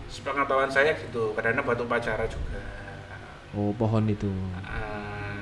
sepengetahuan 0.05 0.69
saya 0.69 0.93
gitu. 0.95 1.33
Karena 1.33 1.65
buat 1.65 1.81
upacara 1.81 2.25
juga. 2.29 2.61
Oh 3.57 3.73
pohon 3.73 4.05
itu. 4.05 4.29
Eh, 4.61 5.41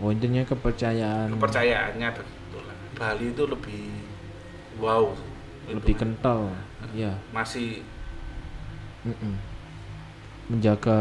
oh 0.00 0.12
intinya 0.12 0.44
kepercayaan. 0.44 1.32
Kepercayaannya 1.32 2.08
begitulah. 2.12 2.76
Bali 2.96 3.26
itu 3.32 3.44
lebih 3.44 3.84
wow 4.80 5.12
lebih 5.76 5.94
kental 5.94 6.50
ya 6.96 7.14
masih 7.30 7.84
Mm-mm. 9.06 9.34
menjaga 10.50 10.98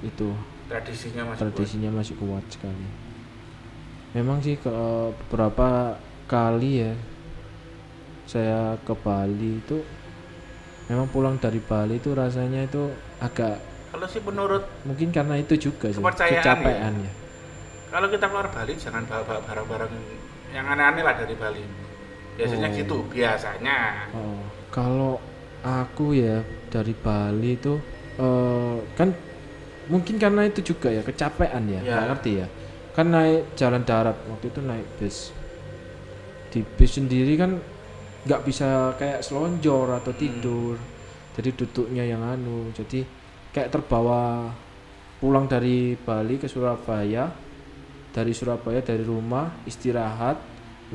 itu 0.00 0.32
tradisinya 0.70 1.22
masih 1.28 1.40
tradisinya 1.44 1.90
masih 1.92 2.14
kuat 2.16 2.44
sekali 2.48 2.86
memang 4.14 4.38
sih 4.40 4.56
ke 4.56 4.70
beberapa 5.26 5.98
kali 6.30 6.88
ya 6.88 6.92
saya 8.24 8.80
ke 8.80 8.94
Bali 8.96 9.60
itu 9.60 9.84
memang 10.88 11.10
pulang 11.12 11.36
dari 11.36 11.60
Bali 11.60 12.00
itu 12.00 12.16
rasanya 12.16 12.64
itu 12.64 12.88
agak 13.20 13.60
kuat. 13.60 13.92
kalau 13.92 14.06
sih 14.08 14.22
menurut 14.24 14.64
mungkin 14.88 15.12
karena 15.12 15.36
itu 15.36 15.54
juga 15.60 15.92
sih 15.92 16.00
Kepercayaan 16.00 16.40
kecapean 16.40 16.92
ya. 17.04 17.12
kalau 17.92 18.08
kita 18.08 18.24
keluar 18.30 18.48
Bali 18.48 18.72
jangan 18.80 19.02
bawa 19.04 19.40
barang-barang 19.44 19.92
yang 20.54 20.64
aneh-aneh 20.70 21.02
lah 21.04 21.14
dari 21.18 21.34
Bali 21.36 21.62
biasanya 22.34 22.68
Oh. 22.68 22.74
gitu 22.74 22.96
biasanya 23.08 23.78
Oh, 24.10 24.42
kalau 24.68 25.12
aku 25.60 26.12
ya 26.12 26.42
dari 26.68 26.92
Bali 26.92 27.54
itu 27.54 27.78
eh, 28.14 28.76
kan 28.94 29.10
mungkin 29.84 30.16
karena 30.16 30.44
itu 30.44 30.62
juga 30.64 30.88
ya 30.88 31.00
kecapean 31.00 31.66
ya, 31.68 31.80
Ya. 31.82 31.98
ngerti 32.08 32.40
ya. 32.40 32.46
Kan 32.94 33.10
naik 33.10 33.52
jalan 33.54 33.82
darat 33.82 34.14
waktu 34.26 34.48
itu 34.48 34.60
naik 34.60 34.86
bis. 34.96 35.34
Di 36.48 36.62
bis 36.62 36.94
sendiri 36.94 37.34
kan 37.34 37.58
nggak 38.24 38.42
bisa 38.42 38.94
kayak 38.96 39.20
selonjor 39.20 39.90
atau 39.92 40.14
Hmm. 40.14 40.20
tidur. 40.20 40.76
Jadi 41.34 41.50
duduknya 41.52 42.06
yang 42.06 42.22
anu. 42.22 42.70
Jadi 42.70 43.02
kayak 43.50 43.74
terbawa 43.74 44.48
pulang 45.18 45.44
dari 45.44 45.98
Bali 45.98 46.38
ke 46.38 46.46
Surabaya. 46.46 47.26
Dari 48.14 48.30
Surabaya 48.30 48.78
dari 48.78 49.02
rumah 49.02 49.50
istirahat. 49.66 50.38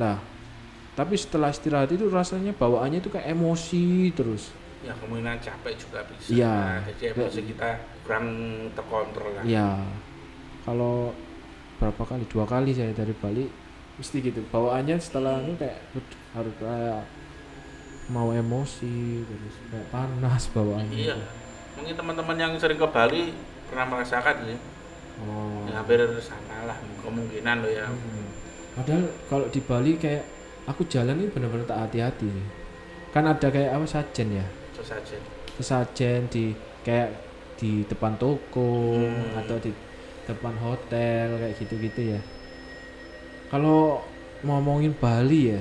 Lah, 0.00 0.16
tapi 1.00 1.16
setelah 1.16 1.48
istirahat 1.48 1.88
itu 1.96 2.12
rasanya 2.12 2.52
bawaannya 2.52 3.00
itu 3.00 3.08
kayak 3.08 3.32
emosi 3.32 4.12
terus. 4.12 4.52
Ya 4.84 4.92
kemungkinan 5.00 5.40
capek 5.40 5.80
juga 5.80 6.04
bisa. 6.12 6.28
Iya. 6.28 6.84
jadi 6.92 7.16
emosi 7.16 7.40
kita 7.56 7.68
kurang 8.04 8.26
terkontrol 8.76 9.32
lah. 9.32 9.44
Ya 9.48 9.80
kalau 10.68 11.16
berapa 11.80 12.04
kali? 12.04 12.28
Dua 12.28 12.44
kali 12.44 12.76
saya 12.76 12.92
dari 12.92 13.16
Bali 13.16 13.48
mesti 13.96 14.16
gitu. 14.20 14.44
Bawaannya 14.52 15.00
setelah 15.00 15.40
itu 15.40 15.56
kayak 15.56 15.80
"Aduh, 15.96 16.04
harus 16.36 16.54
kayak 16.60 17.00
mau 18.10 18.34
emosi 18.34 19.22
terus 19.22 19.54
kayak 19.70 19.86
panas 19.94 20.50
bawaannya 20.50 20.98
iya. 20.98 21.16
mungkin 21.78 21.94
teman-teman 21.94 22.36
yang 22.36 22.52
sering 22.58 22.76
ke 22.76 22.88
Bali 22.90 23.30
pernah 23.70 23.86
merasakan 23.86 24.36
ya 24.50 24.58
oh. 25.22 25.62
Ya, 25.70 25.78
hampir 25.78 26.02
sama 26.18 26.66
lah 26.66 26.76
kemungkinan 27.06 27.62
lo 27.62 27.70
ya. 27.70 27.86
Hmm. 27.86 28.26
padahal 28.74 29.04
kalau 29.30 29.46
di 29.46 29.60
Bali 29.62 29.94
kayak 29.94 30.26
aku 30.70 30.86
jalan 30.86 31.18
ini 31.18 31.28
benar-benar 31.28 31.66
tak 31.66 31.90
hati-hati 31.90 32.30
nih. 32.30 32.48
kan 33.10 33.26
ada 33.26 33.50
kayak 33.50 33.74
apa 33.74 33.84
sajen 33.84 34.38
ya 34.38 34.46
saja 34.80 35.18
sesajen 35.58 36.30
di 36.30 36.54
kayak 36.80 37.10
di 37.58 37.82
depan 37.84 38.14
toko 38.16 38.96
Hmm. 38.96 39.36
atau 39.36 39.58
di 39.58 39.68
depan 40.24 40.54
hotel 40.56 41.36
kayak 41.36 41.58
gitu-gitu 41.58 42.14
ya. 42.14 42.20
Kalau 43.50 44.00
ngomongin 44.40 44.94
Bali 44.96 45.52
ya, 45.52 45.60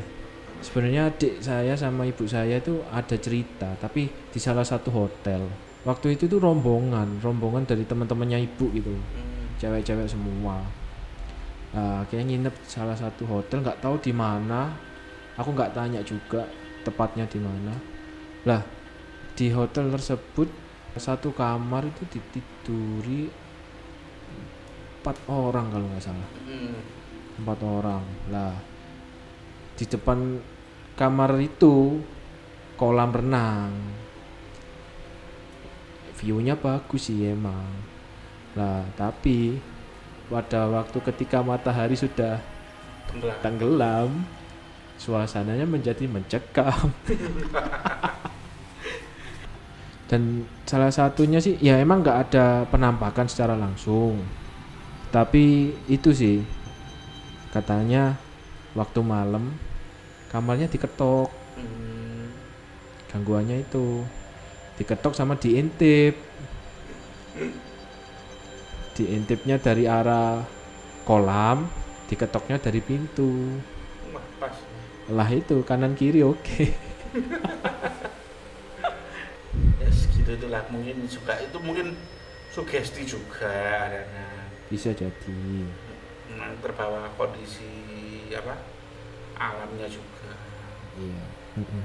sebenarnya 0.62 1.10
adik 1.10 1.42
saya 1.42 1.74
sama 1.74 2.06
ibu 2.06 2.24
saya 2.24 2.60
itu 2.60 2.80
ada 2.88 3.16
cerita 3.16 3.76
tapi 3.76 4.08
di 4.08 4.40
salah 4.40 4.64
satu 4.64 4.92
hotel 4.92 5.48
waktu 5.88 6.20
itu 6.20 6.28
tuh 6.28 6.40
rombongan 6.40 7.20
rombongan 7.20 7.64
dari 7.64 7.88
teman-temannya 7.88 8.44
ibu 8.44 8.68
gitu 8.72 8.92
Hmm. 8.92 9.56
cewek-cewek 9.56 10.08
semua 10.08 10.60
nah, 11.72 12.04
kayak 12.08 12.28
nginep 12.28 12.56
salah 12.68 12.92
satu 12.92 13.24
hotel 13.24 13.64
nggak 13.64 13.80
tahu 13.80 13.96
di 14.04 14.12
mana 14.12 14.76
aku 15.40 15.56
nggak 15.56 15.72
tanya 15.72 16.04
juga 16.04 16.44
tepatnya 16.84 17.24
di 17.24 17.40
mana. 17.40 17.72
Lah 18.44 18.62
di 19.40 19.48
hotel 19.56 19.88
tersebut 19.88 20.52
satu 21.00 21.32
kamar 21.32 21.88
itu 21.88 22.04
ditiduri 22.12 23.32
empat 25.00 25.16
orang 25.32 25.72
kalau 25.72 25.88
nggak 25.88 26.04
salah. 26.04 26.30
Hmm. 26.44 26.76
empat 27.40 27.60
orang. 27.64 28.04
Lah 28.28 28.54
di 29.80 29.86
depan 29.88 30.44
kamar 31.00 31.40
itu 31.40 32.04
kolam 32.76 33.16
renang. 33.16 33.72
Viewnya 36.20 36.60
bagus 36.60 37.08
sih 37.08 37.32
emang. 37.32 37.72
Lah 38.60 38.84
tapi 39.00 39.56
pada 40.28 40.68
waktu 40.68 41.00
ketika 41.00 41.40
matahari 41.40 41.96
sudah 41.96 42.44
Tenggelam. 43.42 44.39
Suasananya 45.00 45.64
menjadi 45.64 46.06
mencekam. 46.06 46.92
Dan 50.10 50.44
salah 50.68 50.92
satunya 50.92 51.40
sih 51.40 51.56
ya 51.64 51.80
emang 51.80 52.04
nggak 52.04 52.20
ada 52.30 52.68
penampakan 52.68 53.32
secara 53.32 53.56
langsung. 53.56 54.20
Tapi 55.10 55.74
itu 55.88 56.12
sih 56.14 56.44
katanya 57.56 58.20
waktu 58.76 59.00
malam 59.02 59.56
kamarnya 60.30 60.68
diketok. 60.68 61.32
Gangguannya 63.10 63.66
itu 63.66 64.06
diketok 64.78 65.16
sama 65.16 65.40
diintip. 65.40 66.14
Diintipnya 69.00 69.62
dari 69.62 69.88
arah 69.88 70.44
kolam 71.08 71.70
diketoknya 72.10 72.58
dari 72.58 72.82
pintu. 72.82 73.62
Lah 75.10 75.30
itu 75.34 75.66
kanan 75.66 75.94
kiri 75.98 76.22
oke 76.24 76.66
Ya 79.82 79.90
segitu 79.90 80.32
itulah 80.38 80.62
mungkin 80.70 81.08
juga 81.10 81.34
itu 81.42 81.58
mungkin 81.60 81.98
sugesti 82.54 83.02
juga 83.06 83.50
karena 83.90 84.26
bisa 84.70 84.94
jadi 84.94 85.42
memang 86.30 86.54
terbawa 86.62 87.10
kondisi 87.18 87.66
apa 88.38 88.62
alamnya 89.40 89.88
juga. 89.90 90.30
iya 91.02 91.22
Mm-mm. 91.58 91.84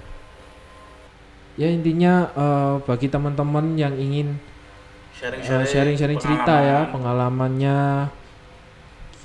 ya 1.55 1.69
intinya 1.71 2.13
eh, 2.35 2.75
bagi 2.85 3.09
teman-teman 3.09 3.79
yang 3.79 3.95
ingin 3.97 4.29
eh, 4.35 5.15
Sharing-sharing, 5.15 5.67
sharing-sharing 5.71 6.21
cerita 6.21 6.55
ya 6.61 6.79
pengalaman, 6.91 6.93
pengalamannya 6.93 7.79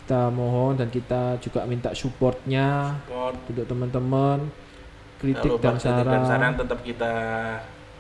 kita 0.09 0.33
mohon 0.33 0.73
dan 0.73 0.89
kita 0.89 1.37
juga 1.37 1.69
minta 1.69 1.93
supportnya 1.93 2.97
support, 3.05 3.37
untuk 3.45 3.61
teman-teman 3.69 4.49
kritik 5.21 5.61
dan 5.61 5.77
saran 5.77 6.25
saran 6.25 6.53
tetap 6.57 6.81
kita 6.81 7.13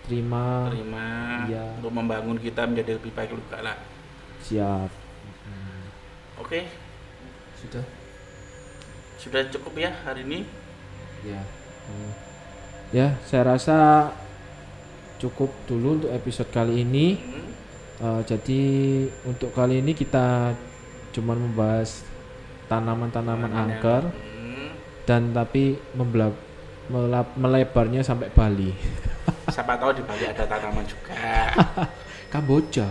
terima 0.09 0.73
terima 0.73 1.05
Iya. 1.45 1.69
untuk 1.77 1.93
membangun 1.93 2.41
kita 2.41 2.65
menjadi 2.65 2.97
lebih 2.97 3.13
baik 3.13 3.29
juga 3.29 3.61
lah. 3.61 3.77
siap 4.41 4.89
Oke, 6.41 6.65
sudah 7.61 7.85
sudah 9.21 9.45
cukup 9.53 9.77
ya 9.77 9.93
hari 10.01 10.25
ini. 10.25 10.49
ya 11.21 11.45
Hmm. 11.85 12.11
ya 12.89 13.07
saya 13.21 13.53
rasa 13.53 13.77
cukup 15.21 15.53
dulu 15.69 16.01
untuk 16.01 16.09
episode 16.09 16.49
kali 16.49 16.81
ini 16.81 17.21
Hmm. 17.21 17.45
Eh, 17.99 18.21
jadi 18.25 18.61
untuk 19.29 19.53
kali 19.53 19.83
ini 19.83 19.93
kita 19.93 20.57
cuma 21.11 21.33
membahas 21.33 22.05
tanaman-tanaman 22.65 23.09
Tanaman 23.43 23.51
yang- 23.51 23.71
angker 23.75 24.03
Hmm. 24.07 24.69
dan 25.03 25.21
tapi 25.31 25.63
membela- 25.91 26.37
melap- 26.85 27.35
melebarnya 27.35 28.01
sampai 28.01 28.29
Bali 28.29 28.73
Siapa 29.49 29.73
tahu 29.75 29.91
di 29.91 30.03
Bali 30.03 30.23
ada 30.23 30.43
tanaman 30.43 30.83
juga. 30.83 31.13
Kamboja 32.29 32.85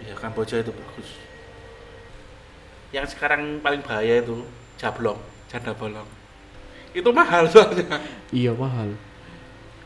Ya 0.00 0.14
Kamboja 0.14 0.58
itu 0.58 0.70
bagus. 0.70 1.08
Yang 2.88 3.12
sekarang 3.12 3.58
paling 3.58 3.82
bahaya 3.82 4.18
itu 4.18 4.46
jablong, 4.74 5.18
janda 5.46 5.70
bolong. 5.72 6.06
Itu 6.90 7.12
mahal 7.12 7.44
soalnya. 7.46 8.00
iya 8.30 8.48
mahal 8.50 8.96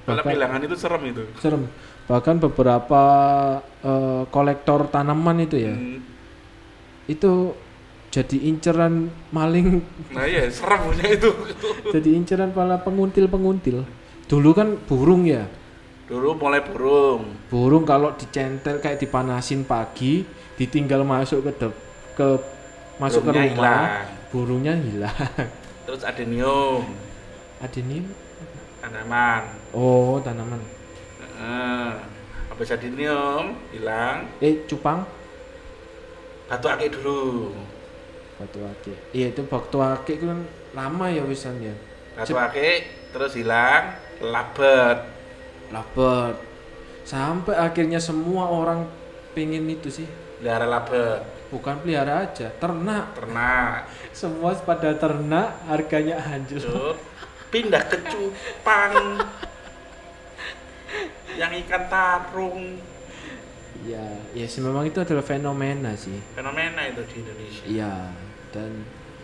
Kalau 0.03 0.23
bilangan 0.23 0.61
itu 0.61 0.77
serem 0.77 1.03
itu. 1.07 1.25
serem 1.37 1.67
bahkan 2.05 2.35
beberapa 2.37 3.03
eh, 3.81 4.23
kolektor 4.29 4.87
tanaman 4.87 5.39
itu 5.41 5.57
ya 5.57 5.73
Hmm. 5.73 5.99
Itu 7.07 7.55
jadi 8.13 8.37
inceran 8.45 9.09
maling. 9.31 9.81
Nah 10.13 10.29
iya, 10.29 10.45
serem 10.49 10.85
punya 10.85 11.07
itu. 11.09 11.31
jadi 11.89 12.09
inceran 12.13 12.53
para 12.53 12.77
penguntil-penguntil. 12.79 13.89
Dulu 14.29 14.51
kan 14.53 14.77
burung 14.85 15.25
ya? 15.25 15.49
Dulu 16.07 16.37
mulai 16.37 16.61
burung. 16.61 17.25
burung 17.49 17.85
kalau 17.85 18.13
dicentel 18.13 18.77
kayak 18.79 19.01
dipanasin 19.01 19.65
pagi 19.65 20.29
ditinggal 20.55 21.03
masuk 21.03 21.49
ke 21.49 21.53
dep- 21.57 21.83
ke 22.13 22.29
masuk 23.01 23.25
Burungnya 23.25 23.49
ke 23.49 23.57
rumah 23.57 23.73
hilang. 23.73 23.87
burungnya 24.29 24.75
hilang. 24.77 25.17
Terus 25.89 26.03
adenium, 26.05 26.85
adenium? 27.59 28.07
Tanaman. 28.79 29.43
oh 29.73 30.21
tanaman. 30.21 30.61
Nah, 31.39 31.97
habis 32.51 32.69
adenium 32.69 33.57
hilang, 33.73 34.29
eh 34.39 34.63
cupang 34.67 35.09
batu 36.53 36.69
akik 36.69 37.01
dulu. 37.01 37.57
batu 38.37 38.61
akik 38.61 38.99
iya 39.17 39.33
itu 39.33 39.41
batu 39.49 39.81
akik 39.81 40.21
itu 40.21 40.29
kan 40.29 40.45
lama 40.77 41.09
ya 41.09 41.25
wisan 41.25 41.57
ya. 41.61 41.73
Batu 42.13 42.37
akik 42.37 43.13
terus 43.13 43.33
hilang, 43.37 43.97
labet. 44.21 45.01
labet. 45.73 46.37
Sampai 47.09 47.57
akhirnya 47.57 48.01
semua 48.01 48.49
orang 48.53 48.85
pengen 49.33 49.65
itu 49.69 49.89
sih. 49.89 50.09
Pelihara 50.41 50.69
labet, 50.69 51.25
bukan 51.49 51.81
pelihara 51.81 52.29
aja 52.29 52.53
ternak. 52.57 53.17
Ternak. 53.17 53.89
semua 54.21 54.53
pada 54.61 54.93
ternak 54.97 55.57
harganya 55.69 56.21
hancur. 56.21 57.01
Pindah 57.49 57.85
ke 57.89 58.01
cupang. 58.09 59.25
Yang 61.41 61.65
ikan 61.65 61.85
tarung 61.89 62.77
ya 63.83 64.05
ya 64.33 64.47
sih 64.47 64.63
memang 64.63 64.87
itu 64.87 64.99
adalah 65.03 65.25
fenomena 65.25 65.93
sih. 65.99 66.15
Fenomena 66.35 66.87
itu 66.87 67.03
di 67.11 67.15
Indonesia. 67.23 67.65
Iya 67.67 67.95
dan 68.55 68.71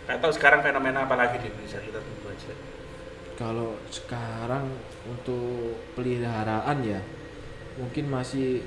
nggak 0.09 0.17
tahu 0.19 0.31
sekarang 0.33 0.59
fenomena 0.65 1.05
apa 1.05 1.15
lagi 1.15 1.37
di 1.39 1.47
Indonesia 1.47 1.79
kita 1.79 1.99
tunggu 2.01 2.27
aja. 2.33 2.53
Kalau 3.39 3.69
sekarang 3.87 4.67
untuk 5.07 5.79
peliharaan 5.95 6.77
ya 6.83 6.99
mungkin 7.79 8.11
masih 8.11 8.59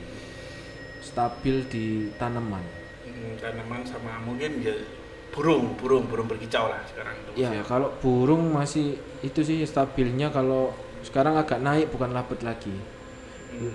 stabil 1.02 1.66
di 1.68 1.86
tanaman. 2.16 2.62
Hmm, 3.04 3.34
tanaman 3.36 3.82
sama 3.84 4.16
mungkin 4.22 4.62
ya 4.62 4.72
burung 5.34 5.74
burung 5.76 6.06
burung 6.08 6.28
berkicau 6.30 6.70
lah 6.72 6.80
sekarang 6.88 7.12
itu. 7.20 7.30
Ya 7.42 7.50
masih- 7.52 7.66
kalau 7.68 7.88
burung 8.00 8.54
masih 8.54 8.96
itu 9.20 9.40
sih 9.44 9.60
stabilnya 9.66 10.30
kalau 10.32 10.72
sekarang 11.02 11.34
agak 11.36 11.58
naik 11.60 11.90
bukan 11.90 12.14
labet 12.14 12.40
lagi. 12.40 12.72
Hmm. 13.52 13.74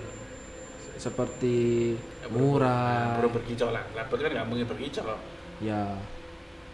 Seperti 0.98 1.94
Ya, 1.96 2.26
murah. 2.28 3.16
burung 3.16 3.32
berkicau 3.32 3.70
lah. 3.70 3.86
Labet 3.94 4.18
kan 4.18 4.30
nggak 4.34 4.46
mungkin 4.46 4.66
berkicau 4.66 5.16
ya 5.58 5.96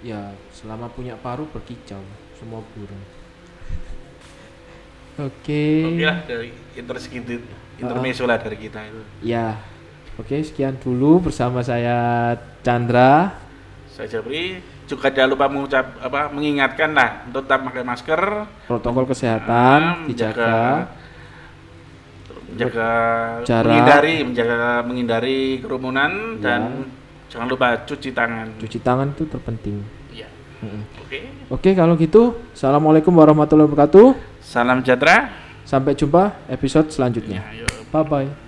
ya 0.02 0.20
selama 0.50 0.90
punya 0.90 1.14
paruh 1.14 1.46
berkicau 1.46 2.00
semua 2.34 2.60
burung. 2.74 3.04
Oke. 5.28 5.64
Oke 5.86 6.02
lah 6.02 6.18
dari 6.26 6.50
intersegitu 6.74 7.38
intermezzo 7.78 8.24
lah 8.24 8.36
dari 8.36 8.56
kita 8.56 8.82
itu. 8.82 9.00
Ya 9.22 9.58
oke 10.14 10.34
sekian 10.42 10.74
dulu 10.76 11.30
bersama 11.30 11.62
saya 11.62 12.34
Chandra. 12.62 13.34
Saya 13.86 14.10
Jabri. 14.10 14.58
Juga 14.84 15.08
jangan 15.08 15.32
lupa 15.32 15.46
mengucap 15.48 15.96
apa 15.96 16.28
mengingatkan 16.28 16.92
lah 16.92 17.24
untuk 17.24 17.46
tetap 17.46 17.64
pakai 17.64 17.82
masker. 17.82 18.20
Protokol 18.68 19.08
kesehatan 19.08 19.80
Ah, 19.80 20.04
dijaga 20.04 20.54
menjaga 22.54 22.88
Jarak. 23.42 23.66
menghindari 23.68 24.14
menjaga 24.22 24.56
menghindari 24.86 25.38
kerumunan 25.58 26.38
Ya. 26.38 26.40
dan 26.40 26.60
jangan 27.26 27.46
lupa 27.50 27.66
cuci 27.82 28.14
tangan. 28.14 28.46
Cuci 28.62 28.78
tangan 28.78 29.10
itu 29.10 29.26
terpenting. 29.26 29.82
Iya. 30.14 30.30
Oke. 31.02 31.18
Oke 31.50 31.70
kalau 31.74 31.98
gitu 31.98 32.38
assalamualaikum 32.54 33.10
warahmatullahi 33.10 33.66
wabarakatuh. 33.66 34.14
Salam 34.38 34.80
sejahtera. 34.80 35.34
Sampai 35.64 35.96
jumpa 35.96 36.44
episode 36.46 36.92
selanjutnya. 36.92 37.40
Ya, 37.50 37.66
bye 37.90 38.04
bye 38.04 38.43